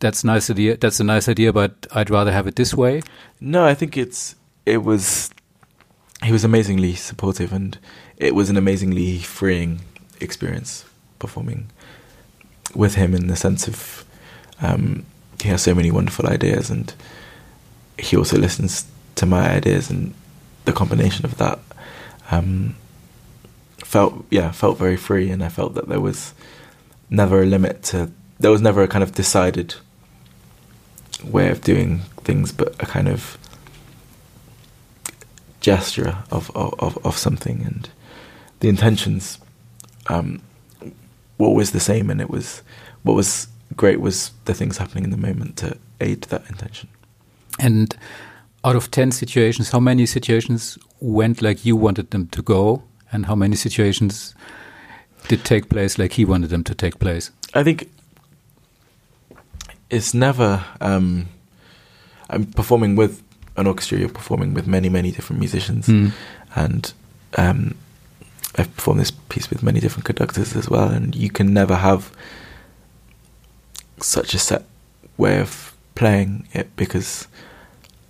That's 0.00 0.24
nice 0.24 0.50
idea. 0.50 0.76
That's 0.76 1.00
a 1.00 1.04
nice 1.04 1.28
idea, 1.28 1.52
but 1.52 1.86
I'd 1.92 2.10
rather 2.10 2.32
have 2.32 2.46
it 2.46 2.56
this 2.56 2.74
way. 2.74 3.02
No, 3.40 3.64
I 3.64 3.74
think 3.74 3.96
it's 3.96 4.36
it 4.66 4.78
was. 4.78 5.30
He 6.22 6.32
was 6.32 6.44
amazingly 6.44 6.94
supportive, 6.94 7.52
and 7.52 7.78
it 8.16 8.34
was 8.34 8.50
an 8.50 8.56
amazingly 8.56 9.18
freeing 9.18 9.80
experience 10.20 10.84
performing 11.18 11.70
with 12.74 12.94
him 12.94 13.14
in 13.14 13.26
the 13.26 13.36
sense 13.36 13.68
of 13.68 14.04
um, 14.60 15.04
he 15.42 15.48
has 15.48 15.62
so 15.62 15.74
many 15.74 15.90
wonderful 15.90 16.26
ideas, 16.26 16.70
and 16.70 16.94
he 17.98 18.16
also 18.16 18.38
listens 18.38 18.86
to 19.16 19.26
my 19.26 19.50
ideas, 19.50 19.90
and 19.90 20.14
the 20.64 20.72
combination 20.72 21.24
of 21.24 21.36
that 21.38 21.58
um, 22.30 22.76
felt 23.78 24.24
yeah 24.30 24.50
felt 24.50 24.78
very 24.78 24.96
free, 24.96 25.30
and 25.30 25.42
I 25.42 25.48
felt 25.48 25.74
that 25.74 25.88
there 25.88 26.00
was 26.00 26.34
never 27.10 27.42
a 27.42 27.46
limit 27.46 27.82
to 27.84 28.10
there 28.38 28.50
was 28.50 28.62
never 28.62 28.82
a 28.82 28.88
kind 28.88 29.02
of 29.02 29.12
decided 29.12 29.74
way 31.22 31.48
of 31.48 31.60
doing 31.62 32.00
things, 32.24 32.52
but 32.52 32.74
a 32.82 32.86
kind 32.86 33.08
of 33.08 33.38
gesture 35.60 36.18
of, 36.30 36.54
of, 36.54 36.98
of 37.06 37.16
something. 37.16 37.62
And 37.64 37.88
the 38.60 38.68
intentions 38.68 39.38
um, 40.08 40.42
were 41.38 41.46
always 41.46 41.70
the 41.72 41.80
same 41.80 42.10
and 42.10 42.20
it 42.20 42.30
was 42.30 42.62
what 43.02 43.14
was 43.14 43.48
great 43.76 44.00
was 44.00 44.30
the 44.44 44.54
things 44.54 44.78
happening 44.78 45.04
in 45.04 45.10
the 45.10 45.16
moment 45.16 45.56
to 45.58 45.76
aid 46.00 46.22
that 46.24 46.48
intention. 46.48 46.88
And 47.58 47.96
out 48.64 48.76
of 48.76 48.90
10 48.90 49.12
situations, 49.12 49.70
how 49.70 49.80
many 49.80 50.06
situations 50.06 50.78
went 51.00 51.42
like 51.42 51.64
you 51.64 51.76
wanted 51.76 52.10
them 52.10 52.28
to 52.28 52.42
go 52.42 52.82
and 53.12 53.26
how 53.26 53.34
many 53.34 53.56
situations 53.56 54.34
did 55.28 55.44
take 55.44 55.68
place 55.68 55.98
like 55.98 56.12
he 56.12 56.24
wanted 56.24 56.50
them 56.50 56.64
to 56.64 56.74
take 56.74 56.98
place? 56.98 57.30
I 57.54 57.62
think 57.62 57.88
it's 59.90 60.14
never 60.14 60.64
um, 60.80 61.28
I'm 62.30 62.46
performing 62.46 62.96
with 62.96 63.22
an 63.56 63.66
orchestra. 63.66 63.98
You're 63.98 64.08
performing 64.08 64.54
with 64.54 64.66
many, 64.66 64.88
many 64.88 65.10
different 65.10 65.40
musicians, 65.40 65.86
Mm. 65.86 66.12
and 66.56 66.92
um, 67.36 67.74
I've 68.56 68.74
performed 68.76 69.00
this 69.00 69.10
piece 69.10 69.50
with 69.50 69.62
many 69.62 69.80
different 69.80 70.04
conductors 70.04 70.54
as 70.56 70.68
well. 70.68 70.88
And 70.88 71.14
you 71.14 71.30
can 71.30 71.52
never 71.52 71.76
have 71.76 72.12
such 74.00 74.34
a 74.34 74.38
set 74.38 74.64
way 75.16 75.40
of 75.40 75.74
playing 75.94 76.48
it 76.52 76.74
because 76.76 77.28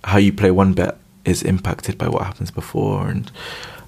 how 0.04 0.18
you 0.18 0.32
play 0.32 0.50
one 0.50 0.72
bit 0.72 0.96
is 1.24 1.42
impacted 1.42 1.96
by 1.98 2.08
what 2.08 2.22
happens 2.22 2.50
before 2.50 3.08
and 3.08 3.30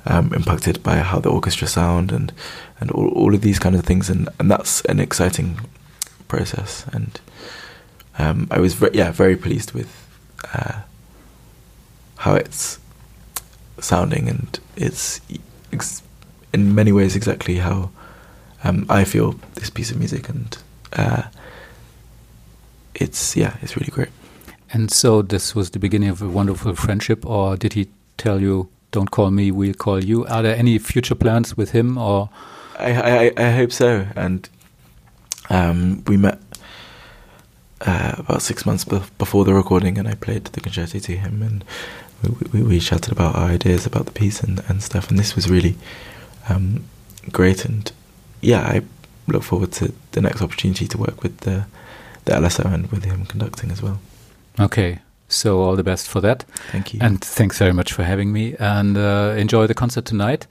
um, 0.06 0.32
impacted 0.32 0.82
by 0.82 0.96
how 0.96 1.18
the 1.18 1.30
orchestra 1.30 1.66
sound 1.66 2.12
and 2.12 2.32
and 2.80 2.90
all, 2.92 3.08
all 3.08 3.34
of 3.34 3.40
these 3.40 3.58
kind 3.58 3.74
of 3.74 3.84
things 3.84 4.08
and, 4.08 4.28
and 4.38 4.50
that's 4.50 4.82
an 4.82 5.00
exciting 5.00 5.58
process 6.28 6.84
and 6.92 7.20
um, 8.18 8.46
I 8.50 8.60
was 8.60 8.74
ve- 8.74 8.90
yeah 8.92 9.10
very 9.10 9.36
pleased 9.36 9.72
with 9.72 9.90
uh, 10.54 10.82
how 12.18 12.34
it's 12.34 12.78
sounding 13.80 14.28
and 14.28 14.58
it's 14.76 15.20
ex- 15.72 16.02
in 16.56 16.74
many 16.74 16.92
ways 16.92 17.16
exactly 17.16 17.56
how 17.68 17.78
um, 18.64 18.78
I 19.00 19.04
feel 19.04 19.28
this 19.54 19.70
piece 19.70 19.90
of 19.92 19.98
music 19.98 20.28
and 20.32 20.48
uh, 21.02 21.22
it's 22.94 23.36
yeah 23.36 23.52
it's 23.62 23.74
really 23.76 23.92
great 23.98 24.12
And 24.76 24.90
so 24.90 25.22
this 25.22 25.54
was 25.54 25.70
the 25.70 25.78
beginning 25.78 26.10
of 26.10 26.20
a 26.22 26.28
wonderful 26.28 26.74
friendship, 26.74 27.24
or 27.24 27.56
did 27.56 27.72
he 27.74 27.86
tell 28.16 28.40
you, 28.42 28.68
"Don't 28.90 29.10
call 29.10 29.30
me, 29.30 29.50
we'll 29.50 29.74
call 29.74 30.02
you"? 30.04 30.26
Are 30.26 30.42
there 30.42 30.56
any 30.56 30.78
future 30.78 31.14
plans 31.14 31.56
with 31.56 31.70
him, 31.70 31.96
or 31.98 32.28
I, 32.78 32.90
I, 32.92 33.32
I 33.46 33.50
hope 33.52 33.72
so. 33.72 34.06
And 34.16 34.48
um, 35.50 36.02
we 36.06 36.16
met 36.16 36.38
uh, 37.86 38.14
about 38.18 38.42
six 38.42 38.66
months 38.66 38.84
be- 38.84 39.00
before 39.18 39.44
the 39.44 39.54
recording, 39.54 39.98
and 39.98 40.08
I 40.08 40.14
played 40.14 40.44
the 40.46 40.60
concerto 40.60 40.98
to 40.98 41.16
him, 41.16 41.42
and 41.42 41.64
we, 42.22 42.28
we, 42.52 42.68
we 42.68 42.80
chatted 42.80 43.12
about 43.12 43.36
our 43.36 43.48
ideas 43.48 43.86
about 43.86 44.06
the 44.06 44.12
piece 44.12 44.42
and, 44.42 44.62
and 44.68 44.82
stuff. 44.82 45.10
And 45.10 45.18
this 45.18 45.36
was 45.36 45.48
really 45.48 45.76
um, 46.48 46.84
great. 47.32 47.64
And 47.64 47.90
yeah, 48.40 48.60
I 48.62 48.82
look 49.26 49.42
forward 49.42 49.72
to 49.72 49.92
the 50.12 50.20
next 50.20 50.42
opportunity 50.42 50.86
to 50.88 50.98
work 50.98 51.22
with 51.22 51.38
the 51.40 51.64
the 52.24 52.32
LSO 52.32 52.64
and 52.72 52.90
with 52.90 53.04
him 53.04 53.24
conducting 53.26 53.70
as 53.70 53.82
well. 53.82 53.98
okay? 54.58 54.98
So 55.28 55.60
all 55.62 55.76
the 55.76 55.82
best 55.82 56.08
for 56.08 56.20
that, 56.22 56.44
Thank 56.70 56.94
you. 56.94 57.00
and 57.02 57.20
thanks 57.20 57.58
very 57.58 57.72
much 57.72 57.92
for 57.92 58.04
having 58.04 58.32
me. 58.32 58.54
And 58.60 58.96
uh, 58.96 59.34
enjoy 59.36 59.66
the 59.66 59.74
concert 59.74 60.04
tonight. 60.06 60.46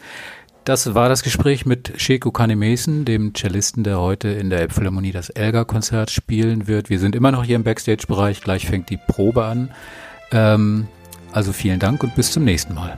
Das 0.65 0.93
war 0.95 1.07
das 1.09 1.21
Gespräch 1.23 1.65
mit 1.65 1.93
Sheku 1.97 2.31
Kanemesen, 2.31 3.05
dem 3.05 3.33
Cellisten, 3.35 3.83
der 3.83 3.99
heute 3.99 4.29
in 4.29 4.49
der 4.49 4.59
Elbphilharmonie 4.61 5.11
das 5.11 5.29
Elgar-Konzert 5.29 6.11
spielen 6.11 6.67
wird. 6.67 6.89
Wir 6.89 6.99
sind 6.99 7.15
immer 7.15 7.31
noch 7.31 7.43
hier 7.45 7.55
im 7.55 7.63
Backstage-Bereich, 7.63 8.41
gleich 8.41 8.65
fängt 8.67 8.89
die 8.89 8.97
Probe 8.97 9.45
an. 9.45 9.71
Ähm, 10.31 10.87
also 11.31 11.53
vielen 11.53 11.79
Dank 11.79 12.03
und 12.03 12.15
bis 12.15 12.31
zum 12.31 12.43
nächsten 12.45 12.73
Mal. 12.73 12.97